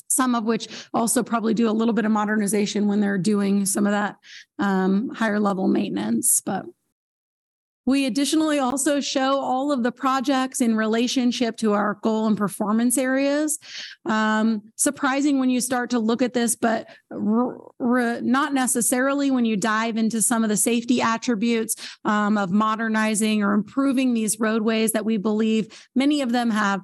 Some 0.07 0.33
of 0.33 0.43
which 0.43 0.67
also 0.93 1.21
probably 1.21 1.53
do 1.53 1.69
a 1.69 1.71
little 1.71 1.93
bit 1.93 2.05
of 2.05 2.11
modernization 2.11 2.87
when 2.87 2.99
they're 2.99 3.19
doing 3.19 3.65
some 3.65 3.85
of 3.85 3.91
that 3.91 4.15
um, 4.57 5.09
higher 5.09 5.39
level 5.39 5.67
maintenance, 5.67 6.41
but. 6.43 6.65
We 7.89 8.05
additionally 8.05 8.59
also 8.59 8.99
show 8.99 9.39
all 9.39 9.71
of 9.71 9.81
the 9.81 9.91
projects 9.91 10.61
in 10.61 10.75
relationship 10.75 11.57
to 11.57 11.73
our 11.73 11.97
goal 12.03 12.27
and 12.27 12.37
performance 12.37 12.99
areas. 12.99 13.57
Um, 14.05 14.61
surprising 14.75 15.39
when 15.39 15.49
you 15.49 15.59
start 15.59 15.89
to 15.89 15.97
look 15.97 16.21
at 16.21 16.35
this, 16.35 16.55
but 16.55 16.87
r- 17.09 17.57
r- 17.79 18.21
not 18.21 18.53
necessarily 18.53 19.31
when 19.31 19.43
you 19.43 19.57
dive 19.57 19.97
into 19.97 20.21
some 20.21 20.43
of 20.43 20.49
the 20.49 20.55
safety 20.55 21.01
attributes 21.01 21.75
um, 22.05 22.37
of 22.37 22.51
modernizing 22.51 23.41
or 23.41 23.53
improving 23.53 24.13
these 24.13 24.39
roadways 24.39 24.91
that 24.91 25.03
we 25.03 25.17
believe 25.17 25.87
many 25.95 26.21
of 26.21 26.31
them 26.31 26.51
have 26.51 26.81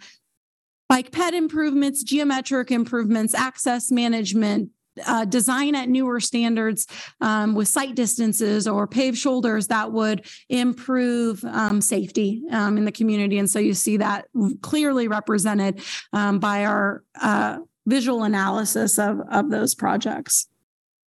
bike 0.89 1.11
ped 1.11 1.35
improvements, 1.35 2.01
geometric 2.01 2.71
improvements, 2.71 3.35
access 3.35 3.91
management, 3.91 4.71
uh, 5.05 5.25
design 5.25 5.75
at 5.75 5.89
newer 5.89 6.19
standards 6.19 6.87
um, 7.21 7.55
with 7.55 7.67
sight 7.67 7.95
distances 7.95 8.67
or 8.67 8.87
paved 8.87 9.17
shoulders 9.17 9.67
that 9.67 9.91
would 9.91 10.25
improve 10.49 11.43
um, 11.45 11.81
safety 11.81 12.43
um, 12.51 12.77
in 12.77 12.85
the 12.85 12.91
community. 12.91 13.37
And 13.37 13.49
so 13.49 13.59
you 13.59 13.73
see 13.73 13.97
that 13.97 14.25
clearly 14.61 15.07
represented 15.07 15.81
um, 16.13 16.39
by 16.39 16.65
our 16.65 17.03
uh, 17.21 17.59
visual 17.85 18.23
analysis 18.23 18.97
of, 18.97 19.19
of 19.29 19.49
those 19.49 19.75
projects. 19.75 20.47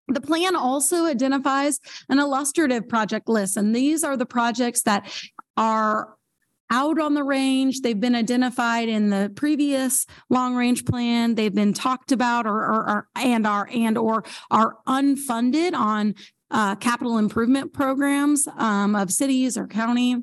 The 0.09 0.21
plan 0.21 0.57
also 0.57 1.05
identifies 1.05 1.81
an 2.09 2.19
illustrative 2.19 2.89
project 2.89 3.29
list, 3.29 3.59
and 3.59 3.77
these 3.77 4.05
are 4.05 4.17
the 4.17 4.25
projects 4.25 4.83
that 4.83 5.13
are 5.57 6.17
out 6.71 6.99
on 6.99 7.15
the 7.15 7.25
range. 7.25 7.81
They've 7.81 7.99
been 7.99 8.15
identified 8.15 8.89
in 8.89 9.11
the 9.11 9.33
previous 9.35 10.07
long 10.31 10.55
range 10.55 10.85
plan. 10.85 11.35
They've 11.35 11.55
been 11.55 11.73
talked 11.73 12.13
about 12.13 12.47
or, 12.47 12.57
or, 12.57 12.89
or 12.89 13.09
and 13.17 13.47
are 13.47 13.69
and 13.73 13.97
or 13.97 14.25
are 14.51 14.77
unfunded 14.87 15.75
on 15.75 16.15
uh, 16.51 16.75
capital 16.77 17.19
improvement 17.19 17.73
programs 17.73 18.49
um, 18.57 18.97
of 18.97 19.13
cities 19.13 19.59
or 19.59 19.67
county. 19.67 20.17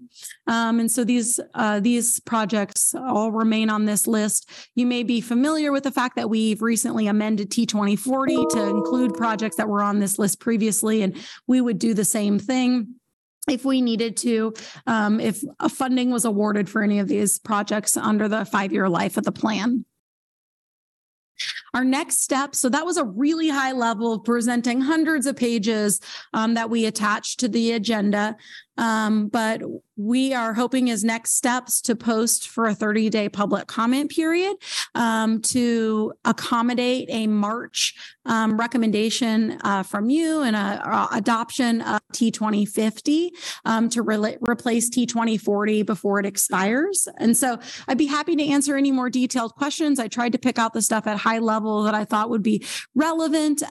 Um, 0.48 0.80
and 0.80 0.90
so 0.90 1.04
these 1.04 1.40
uh, 1.54 1.80
these 1.80 2.20
projects 2.22 2.96
all 2.96 3.32
remain 3.32 3.70
on 3.70 3.86
this 3.86 4.08
list. 4.08 4.50
You 4.74 4.88
may 4.88 5.04
be 5.04 5.22
familiar 5.22 5.72
with 5.72 5.84
the 5.84 5.92
fact 5.92 6.16
that 6.16 6.30
we've 6.30 6.62
recently 6.62 7.08
amended 7.08 7.52
T2040 7.52 8.50
to 8.50 8.64
include 8.64 9.14
projects 9.14 9.58
that 9.58 9.70
were 9.70 9.84
on 9.84 10.00
this 10.00 10.18
list 10.18 10.40
previously, 10.40 11.04
and 11.04 11.16
we 11.48 11.62
would 11.62 11.78
do 11.78 11.94
the 11.94 12.06
same 12.06 12.40
thing 12.40 12.96
if 13.48 13.66
we 13.66 13.82
needed 13.82 14.18
to, 14.18 14.54
um, 14.88 15.20
if 15.20 15.44
a 15.60 15.70
funding 15.70 16.12
was 16.12 16.26
awarded 16.26 16.70
for 16.70 16.82
any 16.82 17.00
of 17.00 17.08
these 17.08 17.40
projects 17.40 17.96
under 17.98 18.28
the 18.28 18.46
five-year 18.46 18.90
life 18.90 19.18
of 19.18 19.24
the 19.24 19.32
plan. 19.32 19.86
our 21.74 21.84
next 21.84 22.22
step, 22.22 22.56
so 22.56 22.70
that 22.70 22.86
was 22.86 22.98
a 22.98 23.04
really 23.04 23.50
high 23.50 23.74
level 23.74 24.14
of 24.14 24.24
presenting 24.24 24.80
hundreds 24.80 25.26
of 25.26 25.36
pages 25.36 26.00
um, 26.34 26.54
that 26.54 26.70
we 26.70 26.86
attached 26.86 27.40
to 27.42 27.48
the 27.48 27.74
agenda. 27.74 28.38
Um, 28.78 29.28
but 29.28 29.62
we 29.98 30.34
are 30.34 30.54
hoping 30.54 30.90
as 30.90 31.04
next 31.04 31.34
steps 31.34 31.82
to 31.82 31.96
post 31.96 32.50
for 32.50 32.66
a 32.66 32.76
30 32.76 33.10
day 33.10 33.30
public 33.30 33.68
comment 33.68 34.12
period 34.12 34.58
um, 34.94 35.42
to 35.42 36.14
accommodate 36.26 37.08
a 37.10 37.28
March 37.28 37.94
um, 38.26 38.58
recommendation 38.60 39.60
uh, 39.64 39.84
from 39.84 40.10
you 40.10 40.42
and 40.42 40.56
a, 40.56 40.60
a 40.60 41.08
adoption 41.14 41.82
of 41.82 42.00
T2050 42.14 43.30
um, 43.66 43.90
to 43.90 44.04
rela- 44.04 44.38
replace 44.42 44.90
T2040 44.90 45.86
before 45.86 46.20
it 46.20 46.26
expires. 46.26 47.08
And 47.18 47.38
so 47.38 47.60
I'd 47.88 47.98
be 47.98 48.08
happy 48.08 48.36
to 48.36 48.46
answer 48.46 48.76
any 48.76 48.92
more 48.92 49.10
detailed 49.10 49.56
questions. 49.56 50.00
I 50.00 50.08
tried 50.08 50.34
to 50.34 50.40
pick 50.40 50.60
out 50.60 50.74
the 50.74 50.82
stuff 50.82 51.08
at 51.08 51.18
high 51.18 51.40
level 51.40 51.84
that 51.84 51.94
I 51.94 52.04
thought 52.04 52.30
would 52.30 52.44
be 52.44 52.66
relevant. 52.96 53.64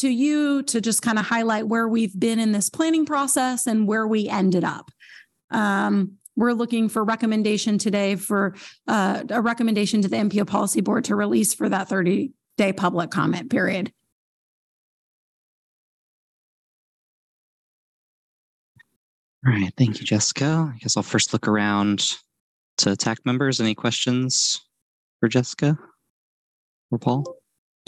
To 0.00 0.08
you 0.08 0.62
to 0.62 0.80
just 0.80 1.02
kind 1.02 1.18
of 1.18 1.26
highlight 1.26 1.68
where 1.68 1.86
we've 1.86 2.18
been 2.18 2.38
in 2.38 2.52
this 2.52 2.70
planning 2.70 3.04
process 3.04 3.66
and 3.66 3.86
where 3.86 4.06
we 4.06 4.30
ended 4.30 4.64
up. 4.64 4.90
Um, 5.50 6.16
we're 6.36 6.54
looking 6.54 6.88
for 6.88 7.04
recommendation 7.04 7.76
today 7.76 8.16
for 8.16 8.54
uh, 8.88 9.24
a 9.28 9.42
recommendation 9.42 10.00
to 10.00 10.08
the 10.08 10.16
MPO 10.16 10.46
policy 10.46 10.80
board 10.80 11.04
to 11.04 11.16
release 11.16 11.52
for 11.52 11.68
that 11.68 11.90
30 11.90 12.32
day 12.56 12.72
public 12.72 13.10
comment 13.10 13.50
period. 13.50 13.92
All 19.46 19.52
right, 19.52 19.72
thank 19.76 20.00
you, 20.00 20.06
Jessica. 20.06 20.72
I 20.74 20.78
guess 20.78 20.96
I'll 20.96 21.02
first 21.02 21.34
look 21.34 21.46
around 21.46 22.16
to 22.78 22.96
TAC 22.96 23.18
members. 23.26 23.60
Any 23.60 23.74
questions 23.74 24.62
for 25.20 25.28
Jessica 25.28 25.78
or 26.90 26.98
Paul? 26.98 27.39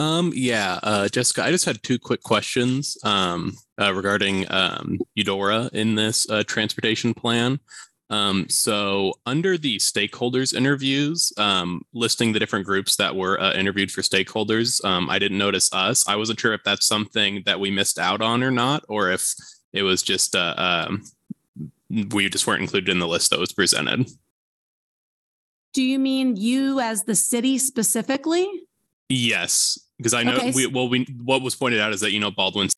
Um, 0.03 0.33
yeah, 0.35 0.81
uh, 0.83 1.09
Jessica, 1.09 1.45
I 1.45 1.53
just 1.53 1.65
had 1.65 1.81
two 1.85 1.97
quick 1.97 2.25
questions 2.25 2.99
um, 3.05 3.57
uh, 3.81 3.95
regarding 3.95 4.51
um, 4.51 4.99
Eudora 5.15 5.71
in 5.73 5.95
this 5.95 6.29
uh, 6.29 6.43
transportation 6.43 7.15
plan. 7.15 7.61
Um, 8.11 8.49
so, 8.49 9.15
under 9.27 9.57
the 9.57 9.77
stakeholders 9.79 10.55
interviews, 10.55 11.33
um, 11.37 11.83
listing 11.95 12.33
the 12.33 12.41
different 12.41 12.67
groups 12.67 12.97
that 12.97 13.15
were 13.15 13.41
uh, 13.41 13.55
interviewed 13.55 13.93
for 13.93 14.03
stakeholders, 14.03 14.85
um, 14.85 15.09
I 15.09 15.21
didn't 15.21 15.39
notice 15.39 15.73
us. 15.73 16.07
I 16.09 16.17
wasn't 16.17 16.41
sure 16.41 16.53
if 16.53 16.65
that's 16.65 16.85
something 16.85 17.45
that 17.47 17.61
we 17.61 17.71
missed 17.71 18.01
out 18.01 18.21
on 18.21 18.43
or 18.43 18.51
not, 18.51 18.85
or 18.89 19.13
if 19.13 19.33
it 19.73 19.85
was 19.85 20.03
just 20.03 20.35
uh, 20.35 20.55
um, 20.59 21.05
we 22.11 22.29
just 22.29 22.47
weren't 22.47 22.61
included 22.63 22.91
in 22.91 22.99
the 22.99 23.09
list 23.09 23.31
that 23.31 23.39
was 23.39 23.53
presented. 23.53 24.11
Do 25.73 25.83
you 25.83 26.01
mean 26.01 26.37
you 26.37 26.81
as 26.81 27.05
the 27.05 27.15
city 27.15 27.57
specifically? 27.57 28.49
Yes, 29.09 29.79
because 29.99 30.15
I 30.15 30.23
know 30.23 30.37
Okay, 30.37 30.53
we 30.53 30.67
well 30.67 30.89
we 30.89 31.05
what 31.23 31.43
was 31.43 31.55
pointed 31.55 31.81
out 31.81 31.93
is 31.93 32.01
that 32.01 32.13
you 32.13 32.21
know 32.21 32.31
Baldwin 32.31 32.69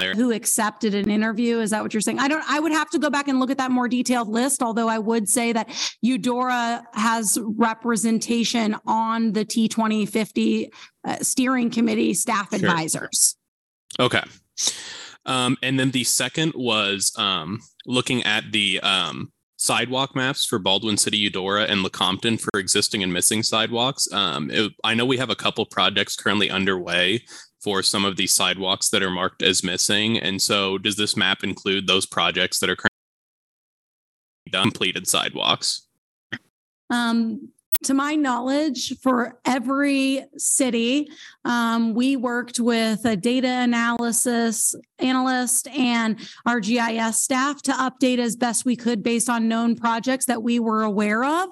there. 0.00 0.14
Who 0.14 0.32
accepted 0.32 0.94
an 0.94 1.10
interview? 1.10 1.60
Is 1.60 1.70
that 1.70 1.82
what 1.82 1.94
you're 1.94 2.00
saying? 2.00 2.18
I 2.18 2.28
don't, 2.28 2.42
I 2.48 2.58
would 2.58 2.72
have 2.72 2.90
to 2.90 2.98
go 2.98 3.10
back 3.10 3.28
and 3.28 3.38
look 3.38 3.50
at 3.50 3.58
that 3.58 3.70
more 3.70 3.86
detailed 3.88 4.28
list, 4.28 4.62
although 4.62 4.88
I 4.88 4.98
would 4.98 5.28
say 5.28 5.52
that 5.52 5.68
Eudora 6.02 6.82
has 6.94 7.38
representation 7.42 8.76
on 8.86 9.32
the 9.32 9.44
T 9.44 9.68
twenty 9.68 10.06
fifty 10.06 10.72
uh, 11.06 11.18
steering 11.20 11.70
committee 11.70 12.14
staff 12.14 12.50
Sure. 12.50 12.58
advisors. 12.58 13.36
Okay. 13.98 14.22
Um, 15.26 15.58
and 15.62 15.78
then 15.78 15.90
the 15.90 16.04
second 16.04 16.54
was 16.56 17.12
um, 17.16 17.60
looking 17.86 18.22
at 18.24 18.52
the 18.52 18.80
um, 18.80 19.32
sidewalk 19.60 20.16
maps 20.16 20.46
for 20.46 20.58
Baldwin 20.58 20.96
City, 20.96 21.18
Eudora, 21.18 21.64
and 21.64 21.84
Lecompton 21.84 22.40
for 22.40 22.58
existing 22.58 23.02
and 23.02 23.12
missing 23.12 23.42
sidewalks. 23.42 24.10
Um, 24.10 24.50
it- 24.50 24.72
I 24.82 24.94
know 24.94 25.04
we 25.04 25.18
have 25.18 25.28
a 25.28 25.36
couple 25.36 25.66
projects 25.66 26.16
currently 26.16 26.48
underway 26.48 27.24
for 27.62 27.82
some 27.82 28.06
of 28.06 28.16
these 28.16 28.32
sidewalks 28.32 28.88
that 28.88 29.02
are 29.02 29.10
marked 29.10 29.42
as 29.42 29.62
missing. 29.62 30.18
And 30.18 30.40
so, 30.40 30.78
does 30.78 30.96
this 30.96 31.14
map 31.14 31.44
include 31.44 31.86
those 31.86 32.06
projects 32.06 32.58
that 32.60 32.70
are 32.70 32.76
currently 32.76 32.90
completed 34.50 35.06
sidewalks? 35.06 35.86
Um, 36.88 37.50
to 37.84 37.94
my 37.94 38.14
knowledge, 38.14 38.98
for 39.00 39.38
every 39.44 40.24
city, 40.36 41.08
um, 41.44 41.94
we 41.94 42.16
worked 42.16 42.60
with 42.60 43.04
a 43.04 43.16
data 43.16 43.48
analysis 43.48 44.74
analyst 44.98 45.66
and 45.68 46.18
our 46.44 46.60
GIS 46.60 47.20
staff 47.20 47.62
to 47.62 47.72
update 47.72 48.18
as 48.18 48.36
best 48.36 48.64
we 48.64 48.76
could 48.76 49.02
based 49.02 49.30
on 49.30 49.48
known 49.48 49.76
projects 49.76 50.26
that 50.26 50.42
we 50.42 50.58
were 50.58 50.82
aware 50.82 51.24
of. 51.24 51.48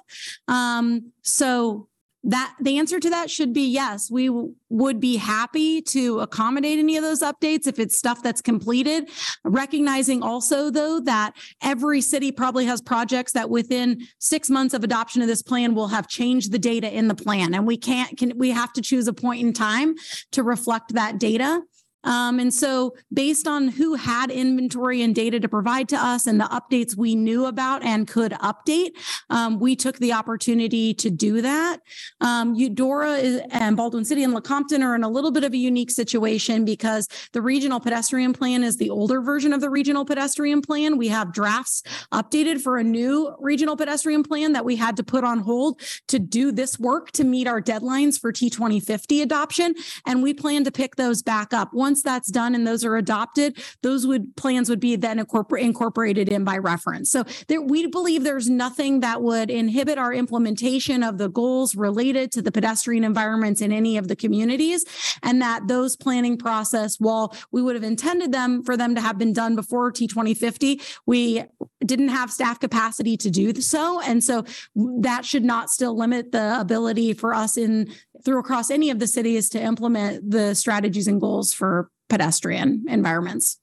Um, 0.47 1.11
so 1.23 1.87
that 2.23 2.55
the 2.59 2.77
answer 2.77 2.99
to 2.99 3.09
that 3.09 3.29
should 3.29 3.53
be 3.53 3.67
yes. 3.69 4.11
We 4.11 4.27
w- 4.27 4.53
would 4.69 4.99
be 4.99 5.15
happy 5.15 5.81
to 5.83 6.19
accommodate 6.19 6.77
any 6.77 6.97
of 6.97 7.03
those 7.03 7.21
updates 7.21 7.65
if 7.65 7.79
it's 7.79 7.97
stuff 7.97 8.21
that's 8.21 8.41
completed. 8.41 9.09
Recognizing 9.43 10.21
also, 10.21 10.69
though, 10.69 10.99
that 11.01 11.33
every 11.61 12.01
city 12.01 12.31
probably 12.31 12.65
has 12.65 12.81
projects 12.81 13.31
that 13.33 13.49
within 13.49 14.01
six 14.19 14.49
months 14.49 14.73
of 14.73 14.83
adoption 14.83 15.21
of 15.21 15.27
this 15.27 15.41
plan 15.41 15.73
will 15.73 15.87
have 15.87 16.07
changed 16.07 16.51
the 16.51 16.59
data 16.59 16.93
in 16.93 17.07
the 17.07 17.15
plan. 17.15 17.53
And 17.53 17.65
we 17.65 17.77
can't, 17.77 18.17
can, 18.17 18.37
we 18.37 18.51
have 18.51 18.73
to 18.73 18.81
choose 18.81 19.07
a 19.07 19.13
point 19.13 19.41
in 19.41 19.53
time 19.53 19.95
to 20.31 20.43
reflect 20.43 20.93
that 20.93 21.19
data. 21.19 21.61
Um, 22.03 22.39
and 22.39 22.53
so 22.53 22.95
based 23.11 23.47
on 23.47 23.67
who 23.67 23.95
had 23.95 24.31
inventory 24.31 25.01
and 25.01 25.13
data 25.13 25.39
to 25.39 25.49
provide 25.49 25.89
to 25.89 25.97
us 25.97 26.27
and 26.27 26.39
the 26.39 26.45
updates 26.45 26.95
we 26.95 27.15
knew 27.15 27.45
about 27.45 27.83
and 27.83 28.07
could 28.07 28.31
update, 28.33 28.91
um, 29.29 29.59
we 29.59 29.75
took 29.75 29.97
the 29.97 30.13
opportunity 30.13 30.93
to 30.95 31.09
do 31.09 31.41
that. 31.41 31.81
Um, 32.21 32.55
Eudora 32.55 33.17
is, 33.17 33.41
and 33.51 33.75
Baldwin 33.75 34.05
City 34.05 34.23
and 34.23 34.33
Lecompton 34.33 34.83
are 34.83 34.95
in 34.95 35.03
a 35.03 35.09
little 35.09 35.31
bit 35.31 35.43
of 35.43 35.53
a 35.53 35.57
unique 35.57 35.91
situation 35.91 36.65
because 36.65 37.07
the 37.33 37.41
regional 37.41 37.79
pedestrian 37.79 38.33
plan 38.33 38.63
is 38.63 38.77
the 38.77 38.89
older 38.89 39.21
version 39.21 39.53
of 39.53 39.61
the 39.61 39.69
regional 39.69 40.05
pedestrian 40.05 40.61
plan. 40.61 40.97
We 40.97 41.09
have 41.09 41.33
drafts 41.33 41.83
updated 42.13 42.61
for 42.61 42.77
a 42.77 42.83
new 42.83 43.35
regional 43.39 43.75
pedestrian 43.75 44.23
plan 44.23 44.53
that 44.53 44.65
we 44.65 44.75
had 44.75 44.95
to 44.97 45.03
put 45.03 45.23
on 45.23 45.39
hold 45.39 45.81
to 46.07 46.19
do 46.19 46.51
this 46.51 46.79
work 46.79 47.11
to 47.11 47.23
meet 47.23 47.47
our 47.47 47.61
deadlines 47.61 48.19
for 48.19 48.31
T2050 48.31 49.21
adoption. 49.21 49.75
And 50.05 50.23
we 50.23 50.33
plan 50.33 50.63
to 50.63 50.71
pick 50.71 50.95
those 50.95 51.21
back 51.21 51.53
up. 51.53 51.73
Once 51.89 52.03
that's 52.03 52.29
done 52.29 52.53
and 52.53 52.67
those 52.67 52.85
are 52.85 52.97
adopted, 52.97 53.57
those 53.81 54.05
would 54.05 54.35
plans 54.35 54.69
would 54.69 54.79
be 54.79 54.95
then 54.95 55.17
incorpor- 55.17 55.59
incorporated 55.59 56.29
in 56.29 56.43
by 56.43 56.55
reference. 56.55 57.09
So 57.09 57.23
there, 57.47 57.63
we 57.63 57.87
believe 57.87 58.23
there's 58.23 58.47
nothing 58.47 58.99
that 58.99 59.23
would 59.23 59.49
inhibit 59.49 59.97
our 59.97 60.13
implementation 60.13 61.01
of 61.01 61.17
the 61.17 61.29
goals 61.29 61.75
related 61.75 62.31
to 62.33 62.43
the 62.43 62.51
pedestrian 62.51 63.03
environments 63.03 63.59
in 63.59 63.71
any 63.71 63.97
of 63.97 64.07
the 64.07 64.15
communities. 64.15 64.85
And 65.23 65.41
that 65.41 65.67
those 65.67 65.95
planning 65.95 66.37
process, 66.37 66.99
while 66.99 67.35
we 67.51 67.63
would 67.63 67.73
have 67.73 67.83
intended 67.83 68.31
them 68.31 68.63
for 68.63 68.77
them 68.77 68.93
to 68.93 69.01
have 69.01 69.17
been 69.17 69.33
done 69.33 69.55
before 69.55 69.91
T2050, 69.91 70.99
we 71.07 71.43
didn't 71.83 72.09
have 72.09 72.31
staff 72.31 72.59
capacity 72.59 73.17
to 73.17 73.31
do 73.31 73.59
so. 73.61 73.99
And 74.01 74.23
so 74.23 74.45
that 74.75 75.25
should 75.25 75.43
not 75.43 75.71
still 75.71 75.97
limit 75.97 76.33
the 76.33 76.59
ability 76.59 77.13
for 77.13 77.33
us 77.33 77.57
in 77.57 77.91
through 78.23 78.39
across 78.39 78.69
any 78.69 78.89
of 78.89 78.99
the 78.99 79.07
cities 79.07 79.49
to 79.49 79.61
implement 79.61 80.29
the 80.29 80.53
strategies 80.53 81.07
and 81.07 81.21
goals 81.21 81.53
for 81.53 81.78
pedestrian 82.09 82.85
environments. 82.87 83.59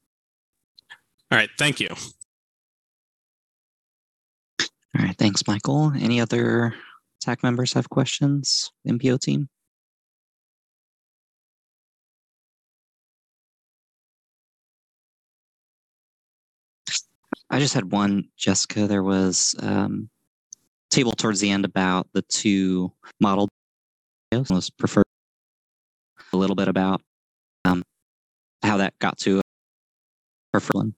All 1.30 1.38
right, 1.38 1.50
thank 1.58 1.80
you. 1.80 1.88
All 4.60 5.04
right, 5.04 5.16
thanks, 5.18 5.42
Michael. 5.46 5.92
Any 5.98 6.20
other 6.20 6.74
TAC 7.20 7.42
members 7.42 7.72
have 7.74 7.90
questions? 7.90 8.70
MPO 8.88 9.20
team? 9.20 9.48
I 17.50 17.58
just 17.58 17.74
had 17.74 17.92
one, 17.92 18.28
Jessica. 18.36 18.86
There 18.86 19.02
was 19.02 19.54
um, 19.60 20.08
table 20.90 21.12
towards 21.12 21.40
the 21.40 21.50
end 21.50 21.64
about 21.64 22.08
the 22.12 22.22
two 22.22 22.92
model 23.20 23.48
was 24.32 24.70
preferred 24.70 25.04
a 26.32 26.36
little 26.36 26.56
bit 26.56 26.68
about 26.68 27.00
um, 27.64 27.82
how 28.66 28.76
that 28.78 28.98
got 28.98 29.18
to 29.18 29.40
preferred 30.52 30.74
one. 30.74 30.94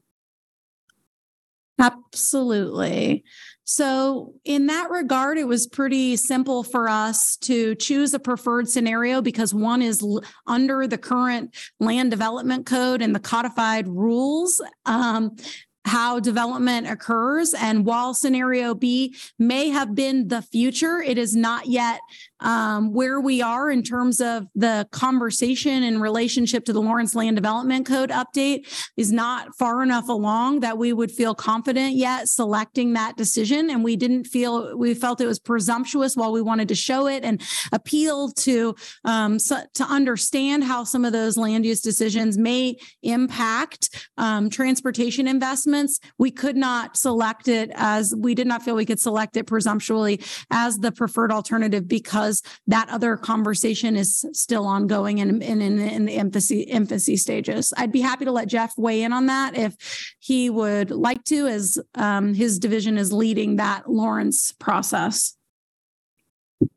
Absolutely. 1.80 3.24
So, 3.62 4.34
in 4.44 4.66
that 4.66 4.90
regard, 4.90 5.38
it 5.38 5.46
was 5.46 5.66
pretty 5.66 6.16
simple 6.16 6.64
for 6.64 6.88
us 6.88 7.36
to 7.42 7.74
choose 7.76 8.14
a 8.14 8.18
preferred 8.18 8.68
scenario 8.68 9.22
because 9.22 9.54
one 9.54 9.82
is 9.82 10.02
l- 10.02 10.22
under 10.46 10.86
the 10.86 10.98
current 10.98 11.54
land 11.78 12.10
development 12.10 12.66
code 12.66 13.00
and 13.00 13.14
the 13.14 13.20
codified 13.20 13.86
rules. 13.86 14.60
Um, 14.86 15.36
how 15.84 16.20
development 16.20 16.86
occurs. 16.86 17.54
And 17.54 17.84
while 17.86 18.12
scenario 18.12 18.74
B 18.74 19.16
may 19.38 19.70
have 19.70 19.94
been 19.94 20.28
the 20.28 20.42
future, 20.42 21.00
it 21.00 21.16
is 21.16 21.34
not 21.34 21.66
yet 21.66 22.00
um, 22.40 22.92
where 22.92 23.20
we 23.20 23.42
are 23.42 23.70
in 23.70 23.82
terms 23.82 24.20
of 24.20 24.46
the 24.54 24.86
conversation 24.92 25.82
in 25.82 26.00
relationship 26.00 26.64
to 26.66 26.72
the 26.72 26.80
Lawrence 26.80 27.14
Land 27.14 27.36
Development 27.36 27.86
Code 27.86 28.10
update 28.10 28.66
is 28.96 29.12
not 29.12 29.56
far 29.56 29.82
enough 29.82 30.08
along 30.08 30.60
that 30.60 30.78
we 30.78 30.92
would 30.92 31.10
feel 31.10 31.34
confident 31.34 31.94
yet 31.94 32.28
selecting 32.28 32.92
that 32.92 33.16
decision. 33.16 33.70
And 33.70 33.82
we 33.82 33.96
didn't 33.96 34.24
feel, 34.24 34.76
we 34.76 34.94
felt 34.94 35.20
it 35.20 35.26
was 35.26 35.38
presumptuous 35.38 36.16
while 36.16 36.32
we 36.32 36.42
wanted 36.42 36.68
to 36.68 36.74
show 36.74 37.06
it 37.06 37.24
and 37.24 37.42
appeal 37.72 38.30
to, 38.30 38.74
um, 39.04 39.38
so, 39.38 39.62
to 39.74 39.84
understand 39.84 40.64
how 40.64 40.84
some 40.84 41.04
of 41.04 41.12
those 41.12 41.36
land 41.36 41.64
use 41.64 41.80
decisions 41.80 42.38
may 42.38 42.76
impact 43.02 44.08
um, 44.16 44.50
transportation 44.50 45.26
investments. 45.26 45.98
We 46.18 46.30
could 46.30 46.56
not 46.56 46.96
select 46.96 47.48
it 47.48 47.70
as, 47.74 48.14
we 48.16 48.34
did 48.34 48.46
not 48.46 48.62
feel 48.62 48.74
we 48.74 48.86
could 48.86 49.00
select 49.00 49.36
it 49.36 49.46
presumptuously 49.46 50.20
as 50.50 50.78
the 50.78 50.92
preferred 50.92 51.32
alternative 51.32 51.88
because 51.88 52.27
that 52.66 52.88
other 52.90 53.16
conversation 53.16 53.96
is 53.96 54.24
still 54.32 54.66
ongoing 54.66 55.20
and, 55.20 55.42
and 55.42 55.62
in, 55.62 55.78
in 55.78 56.04
the 56.04 56.14
infancy, 56.14 56.60
infancy 56.62 57.16
stages. 57.16 57.72
I'd 57.76 57.92
be 57.92 58.00
happy 58.00 58.24
to 58.24 58.32
let 58.32 58.48
Jeff 58.48 58.76
weigh 58.76 59.02
in 59.02 59.12
on 59.12 59.26
that 59.26 59.56
if 59.56 59.76
he 60.18 60.50
would 60.50 60.90
like 60.90 61.24
to, 61.24 61.46
as 61.46 61.78
um, 61.94 62.34
his 62.34 62.58
division 62.58 62.98
is 62.98 63.12
leading 63.12 63.56
that 63.56 63.90
Lawrence 63.90 64.52
process. 64.52 65.34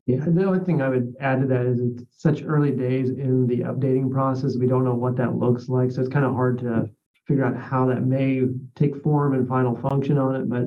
Yeah, 0.06 0.24
the 0.26 0.44
only 0.44 0.64
thing 0.64 0.80
I 0.80 0.88
would 0.88 1.14
add 1.20 1.40
to 1.40 1.46
that 1.48 1.66
is 1.66 1.80
it's 1.80 2.04
such 2.16 2.42
early 2.44 2.70
days 2.70 3.10
in 3.10 3.46
the 3.46 3.60
updating 3.60 4.10
process. 4.10 4.56
We 4.56 4.66
don't 4.66 4.84
know 4.84 4.94
what 4.94 5.16
that 5.16 5.36
looks 5.36 5.68
like. 5.68 5.90
So 5.90 6.00
it's 6.00 6.12
kind 6.12 6.24
of 6.24 6.34
hard 6.34 6.58
to 6.60 6.88
figure 7.26 7.44
out 7.44 7.56
how 7.56 7.86
that 7.86 8.02
may 8.04 8.42
take 8.74 9.02
form 9.02 9.34
and 9.34 9.48
final 9.48 9.76
function 9.76 10.18
on 10.18 10.36
it. 10.36 10.48
But 10.48 10.64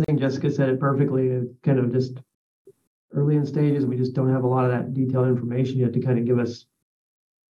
I 0.00 0.04
think 0.04 0.20
Jessica 0.20 0.50
said 0.50 0.68
it 0.68 0.80
perfectly. 0.80 1.42
Kind 1.62 1.78
of 1.78 1.92
just 1.92 2.18
early 3.12 3.36
in 3.36 3.46
stages. 3.46 3.86
We 3.86 3.96
just 3.96 4.14
don't 4.14 4.32
have 4.32 4.44
a 4.44 4.46
lot 4.46 4.64
of 4.64 4.70
that 4.70 4.94
detailed 4.94 5.28
information 5.28 5.78
yet 5.78 5.92
to 5.94 6.00
kind 6.00 6.18
of 6.18 6.24
give 6.24 6.38
us 6.38 6.66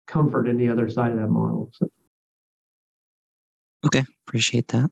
comfort 0.08 0.48
in 0.48 0.58
the 0.58 0.70
other 0.70 0.90
side 0.90 1.12
of 1.12 1.18
that 1.18 1.28
model. 1.28 1.72
So 1.74 1.90
Okay, 3.86 4.04
appreciate 4.28 4.68
that. 4.70 4.90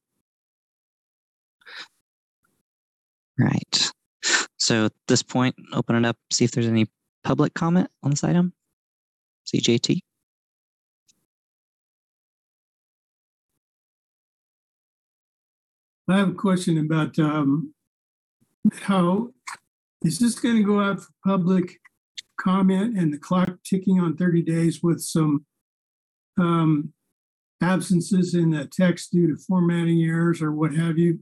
Right. 3.37 3.91
So 4.57 4.85
at 4.85 4.93
this 5.07 5.21
point, 5.21 5.55
open 5.73 5.95
it 5.95 6.05
up, 6.05 6.17
see 6.31 6.45
if 6.45 6.51
there's 6.51 6.67
any 6.67 6.87
public 7.23 7.53
comment 7.53 7.89
on 8.03 8.11
this 8.11 8.23
item. 8.23 8.53
CJT. 9.53 9.99
I 16.07 16.17
have 16.17 16.29
a 16.29 16.33
question 16.33 16.77
about 16.77 17.17
um, 17.19 17.73
how 18.81 19.31
is 20.05 20.19
this 20.19 20.39
going 20.39 20.55
to 20.57 20.63
go 20.63 20.79
out 20.79 21.01
for 21.01 21.09
public 21.25 21.79
comment 22.39 22.97
and 22.97 23.11
the 23.11 23.17
clock 23.17 23.49
ticking 23.63 23.99
on 23.99 24.15
30 24.15 24.43
days 24.43 24.83
with 24.83 25.01
some 25.01 25.45
um, 26.37 26.93
absences 27.61 28.35
in 28.35 28.51
the 28.51 28.65
text 28.65 29.11
due 29.11 29.27
to 29.27 29.37
formatting 29.47 30.03
errors 30.03 30.41
or 30.41 30.51
what 30.51 30.75
have 30.75 30.97
you? 30.97 31.19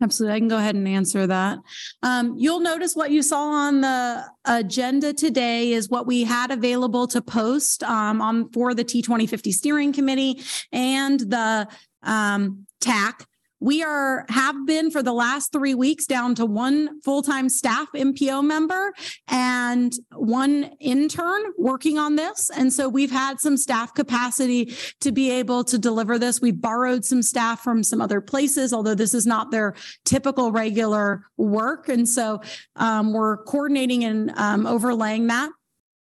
Absolutely. 0.00 0.34
I 0.34 0.38
can 0.40 0.48
go 0.48 0.56
ahead 0.56 0.74
and 0.74 0.88
answer 0.88 1.28
that. 1.28 1.60
Um, 2.02 2.34
you'll 2.36 2.60
notice 2.60 2.96
what 2.96 3.12
you 3.12 3.22
saw 3.22 3.50
on 3.50 3.82
the 3.82 4.24
agenda 4.44 5.12
today 5.12 5.72
is 5.72 5.88
what 5.88 6.08
we 6.08 6.24
had 6.24 6.50
available 6.50 7.06
to 7.08 7.22
post 7.22 7.84
um, 7.84 8.20
on 8.20 8.50
for 8.50 8.74
the 8.74 8.84
T2050 8.84 9.52
steering 9.52 9.92
committee 9.92 10.42
and 10.72 11.20
the 11.20 11.68
um, 12.02 12.66
TAC. 12.80 13.28
We 13.62 13.84
are 13.84 14.26
have 14.28 14.66
been 14.66 14.90
for 14.90 15.04
the 15.04 15.12
last 15.12 15.52
three 15.52 15.74
weeks 15.74 16.04
down 16.04 16.34
to 16.34 16.44
one 16.44 17.00
full-time 17.02 17.48
staff 17.48 17.86
MPO 17.94 18.44
member 18.44 18.92
and 19.28 19.92
one 20.10 20.72
intern 20.80 21.42
working 21.56 21.96
on 21.96 22.16
this. 22.16 22.50
And 22.56 22.72
so 22.72 22.88
we've 22.88 23.12
had 23.12 23.38
some 23.38 23.56
staff 23.56 23.94
capacity 23.94 24.74
to 25.00 25.12
be 25.12 25.30
able 25.30 25.62
to 25.62 25.78
deliver 25.78 26.18
this. 26.18 26.40
We 26.40 26.50
borrowed 26.50 27.04
some 27.04 27.22
staff 27.22 27.60
from 27.60 27.84
some 27.84 28.00
other 28.00 28.20
places, 28.20 28.72
although 28.72 28.96
this 28.96 29.14
is 29.14 29.28
not 29.28 29.52
their 29.52 29.74
typical 30.04 30.50
regular 30.50 31.22
work. 31.36 31.88
And 31.88 32.08
so 32.08 32.42
um, 32.74 33.12
we're 33.12 33.44
coordinating 33.44 34.02
and 34.02 34.32
um, 34.34 34.66
overlaying 34.66 35.28
that. 35.28 35.50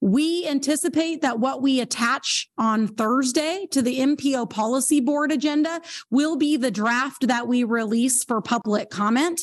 We 0.00 0.46
anticipate 0.46 1.22
that 1.22 1.40
what 1.40 1.60
we 1.60 1.80
attach 1.80 2.48
on 2.56 2.86
Thursday 2.86 3.66
to 3.72 3.82
the 3.82 3.98
MPO 3.98 4.48
policy 4.48 5.00
board 5.00 5.32
agenda 5.32 5.80
will 6.10 6.36
be 6.36 6.56
the 6.56 6.70
draft 6.70 7.26
that 7.26 7.48
we 7.48 7.64
release 7.64 8.22
for 8.22 8.40
public 8.40 8.90
comment. 8.90 9.40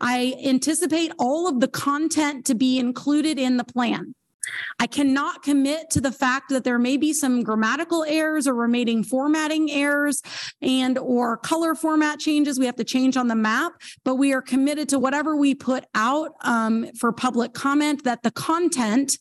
I 0.00 0.34
anticipate 0.44 1.12
all 1.18 1.48
of 1.48 1.60
the 1.60 1.68
content 1.68 2.44
to 2.46 2.54
be 2.54 2.78
included 2.78 3.38
in 3.38 3.56
the 3.56 3.64
plan. 3.64 4.14
I 4.78 4.86
cannot 4.86 5.42
commit 5.42 5.90
to 5.90 6.00
the 6.00 6.12
fact 6.12 6.50
that 6.50 6.64
there 6.64 6.78
may 6.78 6.96
be 6.96 7.12
some 7.12 7.42
grammatical 7.42 8.04
errors 8.04 8.46
or 8.46 8.54
remaining 8.54 9.02
formatting 9.02 9.70
errors 9.70 10.22
and 10.62 10.98
or 10.98 11.36
color 11.38 11.74
format 11.74 12.20
changes 12.20 12.58
we 12.58 12.66
have 12.66 12.76
to 12.76 12.84
change 12.84 13.16
on 13.16 13.28
the 13.28 13.34
map, 13.34 13.72
but 14.04 14.16
we 14.16 14.32
are 14.32 14.42
committed 14.42 14.88
to 14.90 14.98
whatever 14.98 15.36
we 15.36 15.54
put 15.54 15.84
out 15.94 16.32
um, 16.42 16.86
for 16.98 17.12
public 17.12 17.54
comment 17.54 18.04
that 18.04 18.22
the 18.22 18.30
content 18.30 19.18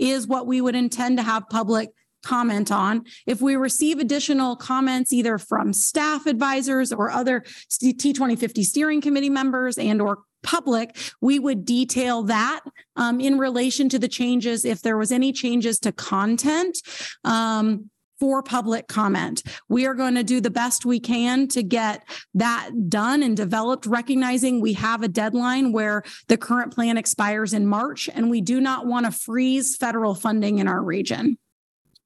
is 0.00 0.26
what 0.26 0.46
we 0.46 0.60
would 0.60 0.74
intend 0.74 1.18
to 1.18 1.22
have 1.22 1.48
public 1.48 1.90
comment 2.22 2.70
on. 2.70 3.04
If 3.26 3.40
we 3.40 3.56
receive 3.56 3.98
additional 3.98 4.56
comments 4.56 5.12
either 5.12 5.38
from 5.38 5.72
staff 5.72 6.26
advisors 6.26 6.92
or 6.92 7.10
other 7.10 7.40
T2050 7.70 8.62
steering 8.64 9.00
committee 9.00 9.30
members 9.30 9.78
and 9.78 10.00
or 10.00 10.18
public, 10.42 10.96
we 11.20 11.38
would 11.38 11.64
detail 11.64 12.22
that 12.24 12.60
um, 12.96 13.20
in 13.20 13.38
relation 13.38 13.88
to 13.90 13.98
the 13.98 14.08
changes. 14.08 14.64
If 14.64 14.82
there 14.82 14.96
was 14.96 15.12
any 15.12 15.32
changes 15.32 15.78
to 15.80 15.92
content, 15.92 16.78
um, 17.24 17.90
for 18.20 18.42
public 18.42 18.86
comment. 18.86 19.42
We 19.68 19.86
are 19.86 19.94
going 19.94 20.14
to 20.14 20.22
do 20.22 20.40
the 20.40 20.50
best 20.50 20.84
we 20.84 21.00
can 21.00 21.48
to 21.48 21.62
get 21.62 22.06
that 22.34 22.70
done 22.88 23.22
and 23.22 23.36
developed, 23.36 23.86
recognizing 23.86 24.60
we 24.60 24.74
have 24.74 25.02
a 25.02 25.08
deadline 25.08 25.72
where 25.72 26.02
the 26.28 26.36
current 26.36 26.72
plan 26.72 26.98
expires 26.98 27.54
in 27.54 27.66
March, 27.66 28.08
and 28.12 28.30
we 28.30 28.42
do 28.42 28.60
not 28.60 28.86
want 28.86 29.06
to 29.06 29.12
freeze 29.12 29.76
federal 29.76 30.14
funding 30.14 30.58
in 30.58 30.68
our 30.68 30.82
region. 30.82 31.38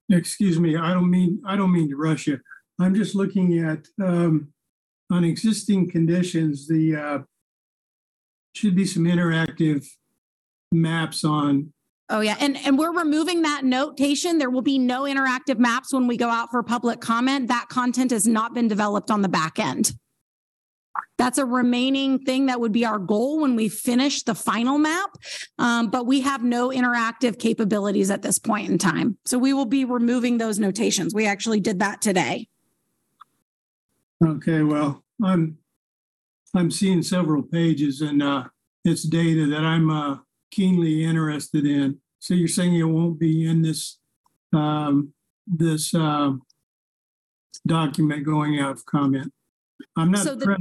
Excuse 0.09 0.59
me, 0.59 0.77
I 0.77 0.93
don't 0.93 1.09
mean, 1.09 1.41
I 1.45 1.55
don't 1.55 1.73
mean 1.73 1.89
to 1.89 1.97
rush 1.97 2.27
you. 2.27 2.39
I'm 2.79 2.95
just 2.95 3.15
looking 3.15 3.59
at, 3.59 3.85
um, 4.01 4.49
on 5.11 5.23
existing 5.23 5.91
conditions, 5.91 6.67
the, 6.67 6.95
uh, 6.95 7.19
should 8.53 8.75
be 8.75 8.85
some 8.85 9.03
interactive 9.03 9.85
maps 10.71 11.23
on 11.23 11.73
Oh 12.09 12.21
yeah, 12.21 12.35
and 12.39 12.55
and 12.57 12.77
we're 12.77 12.95
removing 12.95 13.41
that 13.41 13.65
notation. 13.65 14.37
There 14.37 14.51
will 14.51 14.61
be 14.61 14.77
no 14.77 15.03
interactive 15.03 15.57
maps 15.57 15.91
when 15.91 16.05
we 16.05 16.17
go 16.17 16.29
out 16.29 16.51
for 16.51 16.61
public 16.61 17.01
comment. 17.01 17.47
That 17.47 17.67
content 17.69 18.11
has 18.11 18.27
not 18.27 18.53
been 18.53 18.67
developed 18.67 19.09
on 19.09 19.21
the 19.21 19.29
back 19.29 19.57
end. 19.57 19.91
That's 21.17 21.37
a 21.37 21.45
remaining 21.45 22.19
thing 22.19 22.45
that 22.45 22.59
would 22.59 22.71
be 22.71 22.85
our 22.85 22.99
goal 22.99 23.41
when 23.41 23.55
we 23.55 23.69
finish 23.69 24.23
the 24.23 24.35
final 24.35 24.77
map. 24.77 25.17
Um, 25.57 25.89
but 25.89 26.05
we 26.05 26.21
have 26.21 26.43
no 26.43 26.69
interactive 26.69 27.39
capabilities 27.39 28.11
at 28.11 28.21
this 28.21 28.37
point 28.37 28.69
in 28.69 28.77
time. 28.77 29.17
So 29.25 29.37
we 29.37 29.53
will 29.53 29.65
be 29.65 29.83
removing 29.85 30.37
those 30.37 30.59
notations. 30.59 31.13
We 31.13 31.25
actually 31.25 31.59
did 31.59 31.79
that 31.79 32.01
today. 32.01 32.47
Okay, 34.23 34.61
well, 34.61 35.03
I'm 35.23 35.57
I'm 36.53 36.71
seeing 36.71 37.01
several 37.01 37.41
pages 37.43 38.01
and 38.01 38.21
uh, 38.23 38.45
it's 38.83 39.03
data 39.03 39.47
that 39.47 39.63
I'm 39.63 39.89
uh, 39.89 40.17
keenly 40.51 41.03
interested 41.03 41.65
in. 41.65 41.99
So 42.19 42.33
you're 42.33 42.47
saying 42.47 42.75
it 42.75 42.83
won't 42.83 43.19
be 43.19 43.45
in 43.45 43.61
this 43.61 43.99
um, 44.53 45.13
this 45.47 45.93
uh, 45.93 46.31
document 47.67 48.25
going 48.25 48.59
out 48.59 48.71
of 48.71 48.85
comment. 48.85 49.31
I'm 49.97 50.11
not 50.11 50.23
So 50.23 50.35
the-. 50.35 50.57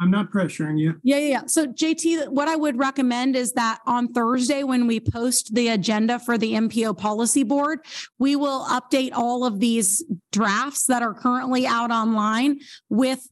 I'm 0.00 0.10
not 0.10 0.30
pressuring 0.30 0.78
you. 0.78 1.00
Yeah, 1.02 1.16
yeah, 1.16 1.28
yeah. 1.28 1.46
So 1.46 1.66
JT, 1.66 2.28
what 2.28 2.48
I 2.48 2.56
would 2.56 2.78
recommend 2.78 3.34
is 3.34 3.52
that 3.52 3.78
on 3.86 4.12
Thursday, 4.12 4.62
when 4.62 4.86
we 4.86 5.00
post 5.00 5.54
the 5.54 5.68
agenda 5.68 6.18
for 6.18 6.36
the 6.36 6.52
MPO 6.52 6.98
policy 6.98 7.44
board, 7.44 7.80
we 8.18 8.36
will 8.36 8.66
update 8.66 9.12
all 9.14 9.46
of 9.46 9.58
these 9.58 10.04
drafts 10.32 10.86
that 10.86 11.02
are 11.02 11.14
currently 11.14 11.66
out 11.66 11.90
online 11.90 12.60
with 12.90 13.26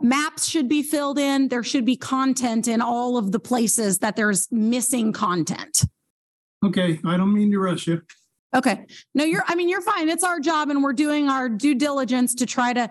maps 0.00 0.46
should 0.46 0.68
be 0.68 0.82
filled 0.82 1.18
in. 1.18 1.48
There 1.48 1.62
should 1.62 1.84
be 1.84 1.96
content 1.96 2.68
in 2.68 2.80
all 2.80 3.16
of 3.16 3.32
the 3.32 3.40
places 3.40 3.98
that 3.98 4.16
there's 4.16 4.50
missing 4.50 5.12
content. 5.12 5.84
Okay, 6.64 6.98
I 7.04 7.16
don't 7.16 7.32
mean 7.32 7.50
to 7.52 7.58
rush 7.58 7.86
you. 7.86 8.02
Okay. 8.54 8.86
No, 9.14 9.24
you're, 9.24 9.44
I 9.46 9.54
mean, 9.54 9.68
you're 9.68 9.82
fine. 9.82 10.08
It's 10.08 10.24
our 10.24 10.40
job 10.40 10.70
and 10.70 10.82
we're 10.82 10.94
doing 10.94 11.28
our 11.28 11.48
due 11.50 11.74
diligence 11.74 12.34
to 12.36 12.46
try 12.46 12.72
to 12.72 12.88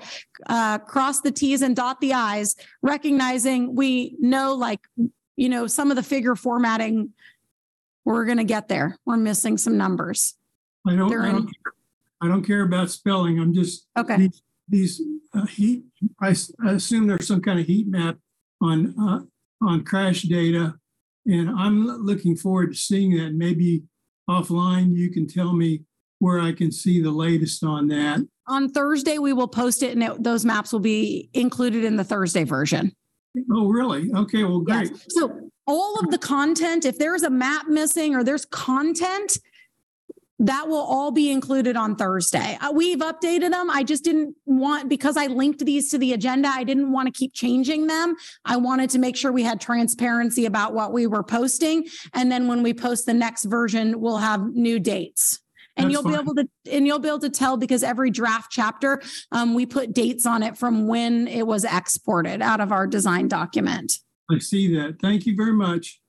uh, 0.47 0.77
cross 0.77 1.21
the 1.21 1.31
Ts 1.31 1.61
and 1.61 1.75
dot 1.75 1.99
the 1.99 2.11
Is, 2.11 2.55
recognizing 2.83 3.75
we 3.75 4.15
know 4.19 4.53
like, 4.53 4.81
you 5.35 5.49
know, 5.49 5.65
some 5.65 5.89
of 5.89 5.95
the 5.97 6.03
figure 6.03 6.35
formatting, 6.35 7.11
we're 8.05 8.25
going 8.25 8.37
to 8.37 8.43
get 8.43 8.67
there. 8.67 8.97
We're 9.05 9.17
missing 9.17 9.57
some 9.57 9.77
numbers. 9.77 10.35
I 10.87 10.95
don't. 10.95 11.11
I 11.11 11.31
don't, 11.31 11.45
care. 11.45 11.73
I 12.21 12.27
don't 12.27 12.43
care 12.43 12.61
about 12.61 12.89
spelling. 12.91 13.39
I'm 13.39 13.53
just 13.53 13.87
Okay. 13.97 14.29
These, 14.67 15.01
uh, 15.33 15.45
heat. 15.45 15.83
I 16.21 16.35
assume 16.65 17.07
there's 17.07 17.27
some 17.27 17.41
kind 17.41 17.59
of 17.59 17.65
heat 17.65 17.87
map 17.87 18.17
on 18.61 18.93
uh, 18.99 19.19
on 19.65 19.83
crash 19.83 20.23
data. 20.23 20.75
And 21.25 21.49
I'm 21.49 21.85
looking 21.85 22.35
forward 22.37 22.71
to 22.71 22.77
seeing 22.77 23.17
that. 23.17 23.33
Maybe 23.33 23.83
offline, 24.29 24.95
you 24.95 25.11
can 25.11 25.27
tell 25.27 25.53
me 25.53 25.81
where 26.19 26.39
I 26.39 26.51
can 26.51 26.71
see 26.71 27.01
the 27.01 27.11
latest 27.11 27.63
on 27.63 27.87
that. 27.89 28.25
On 28.47 28.69
Thursday, 28.69 29.17
we 29.19 29.33
will 29.33 29.47
post 29.47 29.83
it 29.83 29.91
and 29.93 30.03
it- 30.03 30.23
those 30.23 30.45
maps 30.45 30.71
will 30.71 30.79
be 30.79 31.29
included 31.33 31.83
in 31.83 31.95
the 31.97 32.03
Thursday 32.03 32.43
version. 32.43 32.91
Oh, 33.51 33.67
really? 33.69 34.11
Okay, 34.13 34.43
well, 34.43 34.63
Yes. 34.67 34.89
great. 34.89 35.01
So 35.11 35.49
all 35.67 35.99
of 35.99 36.09
the 36.11 36.17
content, 36.17 36.85
if 36.85 36.97
there's 36.97 37.23
a 37.23 37.29
map 37.29 37.67
missing 37.67 38.15
or 38.15 38.23
there's 38.23 38.45
content, 38.45 39.37
that 40.39 40.67
will 40.67 40.77
all 40.77 41.11
be 41.11 41.31
included 41.31 41.75
on 41.75 41.95
Thursday. 41.95 42.57
Uh, 42.61 42.71
we've 42.71 42.99
updated 42.99 43.51
them. 43.51 43.69
I 43.71 43.83
just 43.83 44.03
didn't 44.03 44.35
want, 44.45 44.87
because 44.87 45.17
I 45.17 45.27
linked 45.27 45.65
these 45.65 45.89
to 45.91 45.97
the 45.97 46.13
agenda, 46.13 46.47
I 46.49 46.63
didn't 46.63 46.91
want 46.91 47.07
to 47.07 47.11
keep 47.11 47.33
changing 47.33 47.87
them. 47.87 48.15
I 48.45 48.57
wanted 48.57 48.89
to 48.91 48.99
make 48.99 49.15
sure 49.15 49.31
we 49.31 49.43
had 49.43 49.59
transparency 49.59 50.45
about 50.45 50.73
what 50.73 50.93
we 50.93 51.07
were 51.07 51.23
posting. 51.23 51.87
And 52.13 52.31
then 52.31 52.47
when 52.47 52.61
we 52.61 52.73
post 52.73 53.05
the 53.05 53.13
next 53.13 53.45
version, 53.45 53.99
we'll 53.99 54.17
have 54.17 54.41
new 54.53 54.79
dates. 54.79 55.39
And 55.75 55.85
That's 55.85 55.93
you'll 55.93 56.11
be 56.11 56.19
able 56.19 56.35
to, 56.35 56.47
and 56.71 56.87
you'll 56.87 56.99
be 56.99 57.07
able 57.07 57.19
to 57.19 57.29
tell 57.29 57.55
because 57.55 57.83
every 57.83 58.09
draft 58.09 58.51
chapter, 58.51 59.01
um, 59.31 59.53
we 59.53 59.65
put 59.65 59.93
dates 59.93 60.25
on 60.25 60.41
it 60.41 60.57
from 60.57 60.87
when 60.87 61.27
it 61.27 61.45
was 61.45 61.63
exported 61.63 62.41
out 62.41 62.61
of 62.61 62.71
our 62.71 62.87
design 62.87 63.27
document. 63.27 63.93
I 64.29 64.39
see 64.39 64.75
that. 64.75 64.97
Thank 65.01 65.25
you 65.25 65.35
very 65.35 65.53
much. 65.53 65.99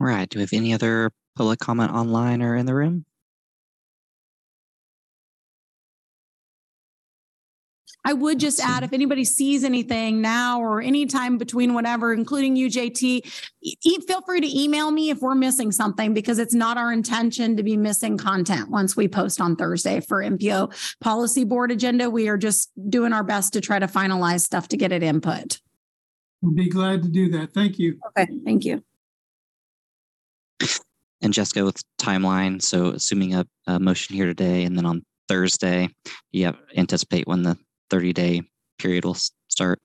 All 0.00 0.06
right. 0.06 0.28
Do 0.28 0.38
we 0.38 0.42
have 0.42 0.52
any 0.52 0.74
other 0.74 1.10
public 1.36 1.58
comment 1.60 1.92
online 1.92 2.42
or 2.42 2.56
in 2.56 2.66
the 2.66 2.74
room? 2.74 3.04
I 8.06 8.12
would 8.12 8.38
just 8.38 8.60
add, 8.60 8.82
if 8.82 8.92
anybody 8.92 9.24
sees 9.24 9.64
anything 9.64 10.20
now 10.20 10.60
or 10.60 10.82
anytime 10.82 11.38
between 11.38 11.72
whatever, 11.72 12.12
including 12.12 12.54
UJT, 12.54 13.02
e- 13.02 13.22
e- 13.82 14.00
feel 14.06 14.20
free 14.20 14.42
to 14.42 14.60
email 14.62 14.90
me 14.90 15.08
if 15.08 15.20
we're 15.22 15.34
missing 15.34 15.72
something 15.72 16.12
because 16.12 16.38
it's 16.38 16.52
not 16.52 16.76
our 16.76 16.92
intention 16.92 17.56
to 17.56 17.62
be 17.62 17.78
missing 17.78 18.18
content 18.18 18.68
once 18.68 18.94
we 18.94 19.08
post 19.08 19.40
on 19.40 19.56
Thursday 19.56 20.00
for 20.00 20.22
MPO 20.22 20.70
policy 21.00 21.44
board 21.44 21.70
agenda. 21.70 22.10
We 22.10 22.28
are 22.28 22.36
just 22.36 22.70
doing 22.90 23.14
our 23.14 23.24
best 23.24 23.54
to 23.54 23.62
try 23.62 23.78
to 23.78 23.86
finalize 23.86 24.40
stuff 24.40 24.68
to 24.68 24.76
get 24.76 24.92
it 24.92 25.02
input. 25.02 25.60
I'll 26.44 26.50
be 26.50 26.68
glad 26.68 27.02
to 27.04 27.08
do 27.08 27.30
that. 27.30 27.54
Thank 27.54 27.78
you. 27.78 27.98
Okay, 28.08 28.30
thank 28.44 28.66
you. 28.66 28.84
And 31.24 31.32
Jessica 31.32 31.64
with 31.64 31.82
timeline. 31.98 32.60
So 32.60 32.88
assuming 32.88 33.34
a, 33.34 33.46
a 33.66 33.80
motion 33.80 34.14
here 34.14 34.26
today 34.26 34.64
and 34.64 34.76
then 34.76 34.84
on 34.84 35.02
Thursday, 35.26 35.88
you 36.32 36.44
have- 36.44 36.58
anticipate 36.76 37.26
when 37.26 37.42
the 37.42 37.56
30 37.90 38.12
day 38.12 38.42
period 38.78 39.04
will 39.04 39.16
start. 39.48 39.80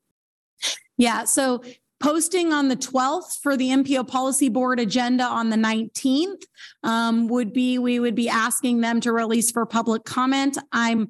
Yeah, 0.98 1.24
so 1.24 1.64
posting 2.02 2.52
on 2.52 2.68
the 2.68 2.76
12th 2.76 3.40
for 3.42 3.56
the 3.56 3.70
MPO 3.70 4.08
policy 4.08 4.50
board 4.50 4.80
agenda 4.80 5.24
on 5.24 5.50
the 5.50 5.56
19th 5.56 6.44
um, 6.84 7.28
would 7.28 7.54
be, 7.54 7.80
we 7.80 8.00
would 8.00 8.16
be 8.16 8.28
asking 8.28 8.82
them 8.82 9.00
to 9.02 9.14
release 9.14 9.50
for 9.50 9.66
public 9.66 10.04
comment. 10.04 10.58
I'm 10.74 11.08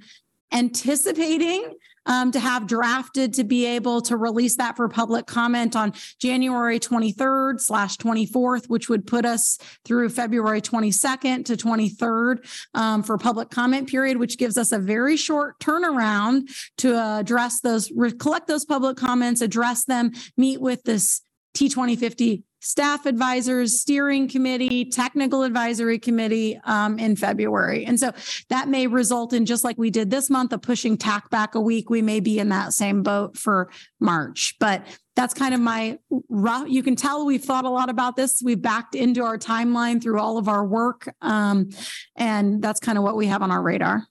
anticipating 0.51 1.73
um, 2.09 2.31
to 2.31 2.39
have 2.39 2.67
drafted 2.67 3.33
to 3.35 3.45
be 3.45 3.65
able 3.65 4.01
to 4.01 4.17
release 4.17 4.57
that 4.57 4.75
for 4.75 4.89
public 4.89 5.27
comment 5.27 5.75
on 5.75 5.93
January 6.19 6.79
23rd 6.79 7.61
slash 7.61 7.95
24th, 7.97 8.67
which 8.67 8.89
would 8.89 9.07
put 9.07 9.25
us 9.25 9.57
through 9.85 10.09
February 10.09 10.61
22nd 10.61 11.45
to 11.45 11.55
23rd 11.55 12.45
um, 12.73 13.03
for 13.03 13.17
public 13.17 13.49
comment 13.49 13.87
period, 13.87 14.17
which 14.17 14.37
gives 14.37 14.57
us 14.57 14.71
a 14.71 14.79
very 14.79 15.15
short 15.15 15.57
turnaround 15.59 16.49
to 16.77 16.97
address 16.97 17.61
those, 17.61 17.91
collect 18.19 18.47
those 18.47 18.65
public 18.65 18.97
comments, 18.97 19.41
address 19.41 19.85
them, 19.85 20.11
meet 20.35 20.59
with 20.59 20.83
this 20.83 21.21
T 21.53 21.69
twenty 21.69 21.95
fifty 21.95 22.43
staff 22.61 23.05
advisors, 23.05 23.79
steering 23.79 24.27
committee, 24.27 24.85
technical 24.85 25.43
advisory 25.43 25.97
committee 25.97 26.59
um, 26.65 26.99
in 26.99 27.15
February. 27.15 27.85
And 27.85 27.99
so 27.99 28.11
that 28.49 28.67
may 28.67 28.87
result 28.87 29.33
in, 29.33 29.45
just 29.45 29.63
like 29.63 29.77
we 29.77 29.89
did 29.89 30.09
this 30.09 30.29
month, 30.29 30.53
of 30.53 30.61
pushing 30.61 30.97
TAC 30.97 31.29
back 31.29 31.55
a 31.55 31.61
week. 31.61 31.89
We 31.89 32.01
may 32.01 32.19
be 32.19 32.39
in 32.39 32.49
that 32.49 32.73
same 32.73 33.01
boat 33.01 33.37
for 33.37 33.69
March, 33.99 34.55
but 34.59 34.85
that's 35.15 35.33
kind 35.33 35.53
of 35.53 35.59
my 35.59 35.99
rough. 36.29 36.67
You 36.69 36.83
can 36.83 36.95
tell 36.95 37.25
we've 37.25 37.43
thought 37.43 37.65
a 37.65 37.69
lot 37.69 37.89
about 37.89 38.15
this. 38.15 38.41
We've 38.43 38.61
backed 38.61 38.95
into 38.95 39.23
our 39.23 39.37
timeline 39.37 40.01
through 40.01 40.19
all 40.19 40.37
of 40.37 40.47
our 40.47 40.65
work. 40.65 41.13
Um, 41.21 41.69
and 42.15 42.61
that's 42.61 42.79
kind 42.79 42.97
of 42.97 43.03
what 43.03 43.15
we 43.15 43.27
have 43.27 43.41
on 43.41 43.51
our 43.51 43.61
radar. 43.61 44.05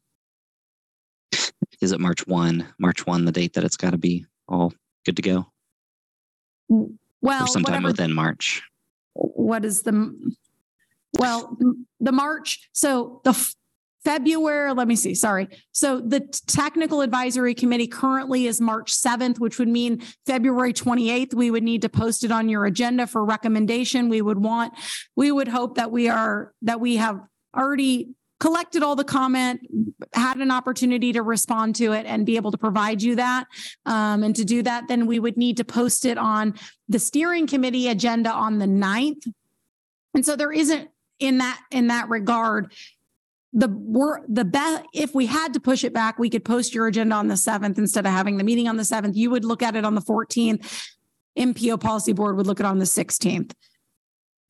Is 1.81 1.93
it 1.93 2.01
March 2.01 2.27
1? 2.27 2.75
March 2.79 3.07
1, 3.07 3.25
the 3.25 3.33
date 3.33 3.55
that 3.55 3.65
it's 3.65 3.77
got 3.77 3.91
to 3.91 3.99
be 3.99 4.27
all 4.49 4.73
good 5.05 5.17
to 5.17 5.23
go? 5.23 5.47
Well, 7.21 7.45
or 7.45 7.47
sometime 7.49 7.83
whatever 7.83 7.89
within 7.89 8.13
March? 8.13 8.63
what 9.19 9.65
is 9.65 9.83
the 9.83 10.33
well 11.19 11.57
the 12.01 12.13
march 12.13 12.69
so 12.73 13.21
the 13.25 13.31
f- 13.31 13.55
february 14.05 14.73
let 14.73 14.87
me 14.87 14.95
see 14.95 15.15
sorry 15.15 15.49
so 15.73 16.01
the 16.01 16.21
technical 16.47 17.01
advisory 17.01 17.55
committee 17.55 17.89
currently 17.89 18.47
is 18.47 18.61
march 18.61 18.93
7th 18.93 19.41
which 19.41 19.59
would 19.59 19.69
mean 19.69 20.01
february 20.27 20.73
28th 20.73 21.35
we 21.35 21.51
would 21.51 21.65
need 21.65 21.83
to 21.83 21.89
post 21.89 22.23
it 22.23 22.31
on 22.31 22.49
your 22.49 22.65
agenda 22.65 23.07
for 23.07 23.25
recommendation 23.25 24.09
we 24.09 24.23
would 24.23 24.39
want 24.39 24.73
we 25.17 25.33
would 25.33 25.49
hope 25.49 25.77
that 25.77 25.91
we 25.91 26.09
are 26.09 26.53
that 26.63 26.81
we 26.81 26.97
have 26.97 27.21
already 27.57 28.11
collected 28.41 28.83
all 28.83 28.97
the 28.97 29.05
comment 29.05 29.61
had 30.15 30.39
an 30.39 30.51
opportunity 30.51 31.13
to 31.13 31.23
respond 31.23 31.75
to 31.77 31.93
it 31.93 32.07
and 32.07 32.25
be 32.25 32.37
able 32.37 32.51
to 32.51 32.59
provide 32.59 33.03
you 33.03 33.17
that. 33.17 33.47
Um, 33.85 34.23
and 34.23 34.35
to 34.37 34.45
do 34.45 34.63
that 34.63 34.89
then 34.89 35.07
we 35.07 35.19
would 35.19 35.37
need 35.37 35.57
to 35.57 35.65
post 35.65 36.05
it 36.05 36.19
on 36.19 36.55
the 36.89 36.99
steering 36.99 37.47
committee 37.47 37.89
agenda 37.89 38.31
on 38.31 38.59
the 38.59 38.67
9th. 38.67 39.27
And 40.15 40.25
so 40.25 40.37
there 40.37 40.53
isn't 40.53 40.91
in 41.19 41.39
that 41.39 41.61
in 41.71 41.89
that 41.89 42.09
regard 42.09 42.73
the 43.53 43.69
we're 43.69 44.21
the 44.29 44.45
best 44.45 44.85
if 44.93 45.15
we 45.15 45.27
had 45.27 45.55
to 45.55 45.61
push 45.61 45.83
it 45.83 45.93
back 45.93 46.19
we 46.19 46.31
could 46.31 46.45
post 46.45 46.75
your 46.75 46.87
agenda 46.87 47.15
on 47.15 47.29
the 47.29 47.35
7th 47.35 47.79
instead 47.79 48.07
of 48.07 48.13
having 48.13 48.37
the 48.37 48.45
meeting 48.45 48.69
on 48.69 48.77
the 48.77 48.83
7th 48.83 49.17
you 49.17 49.31
would 49.31 49.45
look 49.45 49.63
at 49.63 49.75
it 49.75 49.85
on 49.85 49.95
the 49.95 50.01
14th 50.01 50.87
MPO 51.37 51.81
policy 51.81 52.13
board 52.13 52.37
would 52.37 52.47
look 52.47 52.61
at 52.61 52.67
it 52.67 52.69
on 52.69 52.79
the 52.79 52.85
16th 52.85 53.53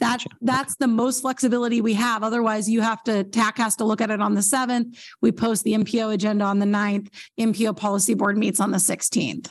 that 0.01 0.19
Gotcha. 0.19 0.29
that's 0.41 0.77
the 0.77 0.87
most 0.87 1.21
flexibility 1.23 1.81
we 1.81 1.95
have 1.95 2.23
otherwise 2.23 2.69
you 2.69 2.81
have 2.81 3.03
to 3.05 3.25
TAC 3.25 3.59
has 3.59 3.77
to 3.77 3.85
look 3.85 4.01
at 4.01 4.11
it 4.11 4.21
on 4.21 4.35
the 4.35 4.41
7th 4.41 4.97
we 5.23 5.33
post 5.33 5.65
the 5.65 5.73
MPO 5.75 6.13
agenda 6.15 6.45
on 6.45 6.59
the 6.59 6.67
9th 6.67 7.09
MPO 7.39 7.77
policy 7.77 8.15
board 8.15 8.37
meets 8.39 8.61
on 8.61 8.71
the 8.71 8.79
16th 8.79 9.49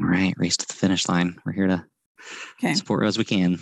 All 0.00 0.06
right, 0.06 0.34
race 0.38 0.56
to 0.56 0.66
the 0.66 0.72
finish 0.72 1.08
line. 1.08 1.36
We're 1.44 1.52
here 1.52 1.66
to 1.66 1.84
Okay. 2.62 2.74
support 2.74 3.04
as 3.06 3.16
we 3.18 3.24
can. 3.24 3.58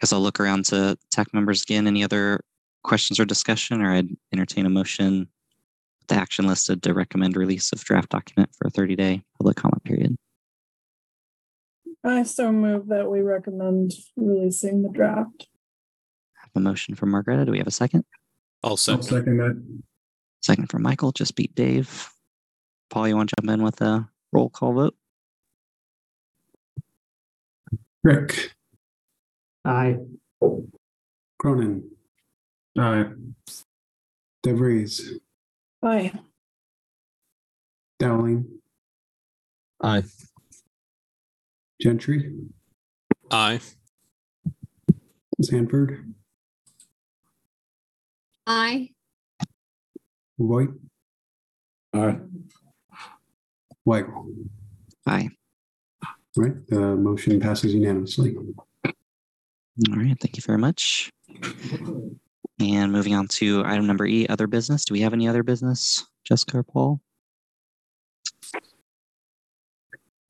Guess 0.00 0.12
I'll 0.12 0.20
look 0.20 0.40
around 0.40 0.64
to 0.66 0.96
TAC 1.10 1.32
members 1.34 1.62
again. 1.62 1.86
Any 1.86 2.02
other 2.04 2.40
questions 2.82 3.18
or 3.20 3.24
discussion, 3.24 3.80
or 3.82 3.92
I'd 3.92 4.08
entertain 4.32 4.66
a 4.66 4.70
motion. 4.70 5.20
with 6.00 6.08
The 6.08 6.14
action 6.16 6.46
listed 6.46 6.82
to 6.82 6.92
recommend 6.94 7.36
release 7.36 7.72
of 7.72 7.82
draft 7.84 8.10
document 8.10 8.50
for 8.56 8.66
a 8.66 8.70
30 8.70 8.94
day 8.96 9.22
public 9.38 9.56
comment 9.56 9.82
period. 9.84 10.16
I 12.04 12.22
so 12.24 12.52
move 12.52 12.88
that 12.88 13.10
we 13.10 13.20
recommend 13.20 13.92
releasing 14.16 14.82
the 14.82 14.90
draft. 14.90 15.46
I 16.36 16.42
have 16.42 16.50
a 16.54 16.60
motion 16.60 16.94
from 16.94 17.10
Margareta. 17.10 17.46
Do 17.46 17.52
we 17.52 17.58
have 17.58 17.66
a 17.66 17.70
second? 17.72 18.04
I'll 18.62 18.70
I'll 18.72 18.76
second. 18.76 19.02
second 19.04 19.36
that. 19.38 19.80
Second 20.42 20.68
from 20.70 20.82
Michael. 20.82 21.12
Just 21.12 21.34
beat 21.36 21.54
Dave. 21.54 22.10
Paul, 22.90 23.08
you 23.08 23.16
want 23.16 23.30
to 23.30 23.36
jump 23.40 23.50
in 23.52 23.62
with 23.62 23.80
a 23.80 24.08
roll 24.32 24.50
call 24.50 24.74
vote? 24.74 24.94
Rick, 28.02 28.52
Aye. 29.64 29.96
Cronin, 31.38 31.90
Aye. 32.78 33.06
DeVries, 34.44 35.00
Aye. 35.82 36.12
Dowling, 37.98 38.60
Aye. 39.82 40.02
Gentry, 41.88 42.32
Aye. 43.30 43.60
Sanford, 45.42 46.14
Aye. 48.46 48.88
White, 50.38 50.70
Aye. 51.92 52.16
White. 53.82 54.06
Aye. 55.06 55.28
Right, 56.38 56.66
the 56.68 56.96
motion 56.96 57.38
passes 57.38 57.74
unanimously. 57.74 58.34
All 58.86 58.92
right. 59.90 60.16
Thank 60.18 60.38
you 60.38 60.42
very 60.46 60.56
much. 60.56 61.10
And 62.60 62.92
moving 62.92 63.14
on 63.14 63.28
to 63.28 63.62
item 63.66 63.86
number 63.86 64.06
E, 64.06 64.26
other 64.28 64.46
business. 64.46 64.86
Do 64.86 64.94
we 64.94 65.02
have 65.02 65.12
any 65.12 65.28
other 65.28 65.42
business, 65.42 66.02
Jessica 66.24 66.56
or 66.56 66.62
Paul? 66.62 67.02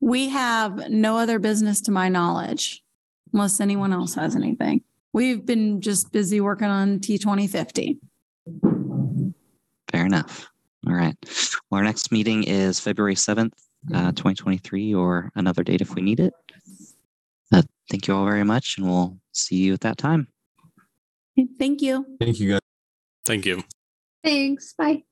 We 0.05 0.29
have 0.29 0.91
no 0.91 1.17
other 1.17 1.39
business 1.39 1.81
to 1.81 1.91
my 1.91 2.09
knowledge, 2.09 2.83
unless 3.33 3.59
anyone 3.59 3.91
else 3.91 4.13
has 4.13 4.35
anything. 4.35 4.83
We've 5.13 5.43
been 5.43 5.81
just 5.81 6.11
busy 6.11 6.39
working 6.39 6.67
on 6.67 6.99
T 6.99 7.17
twenty 7.17 7.47
fifty. 7.47 7.97
Fair 9.91 10.05
enough. 10.05 10.47
All 10.87 10.93
right. 10.93 11.15
Well, 11.71 11.79
our 11.79 11.83
next 11.83 12.11
meeting 12.11 12.43
is 12.43 12.79
February 12.79 13.15
7th, 13.15 13.53
uh, 13.95 14.11
2023, 14.11 14.93
or 14.93 15.31
another 15.33 15.63
date 15.63 15.81
if 15.81 15.95
we 15.95 16.03
need 16.03 16.19
it. 16.19 16.35
Uh, 17.51 17.63
thank 17.89 18.07
you 18.07 18.15
all 18.15 18.25
very 18.25 18.43
much, 18.43 18.77
and 18.77 18.87
we'll 18.87 19.17
see 19.31 19.55
you 19.55 19.73
at 19.73 19.81
that 19.81 19.97
time. 19.97 20.27
Thank 21.57 21.81
you. 21.81 22.05
Thank 22.19 22.39
you 22.39 22.51
guys. 22.51 22.61
Thank 23.25 23.47
you. 23.47 23.63
Thanks. 24.23 24.75
Bye. 24.77 25.03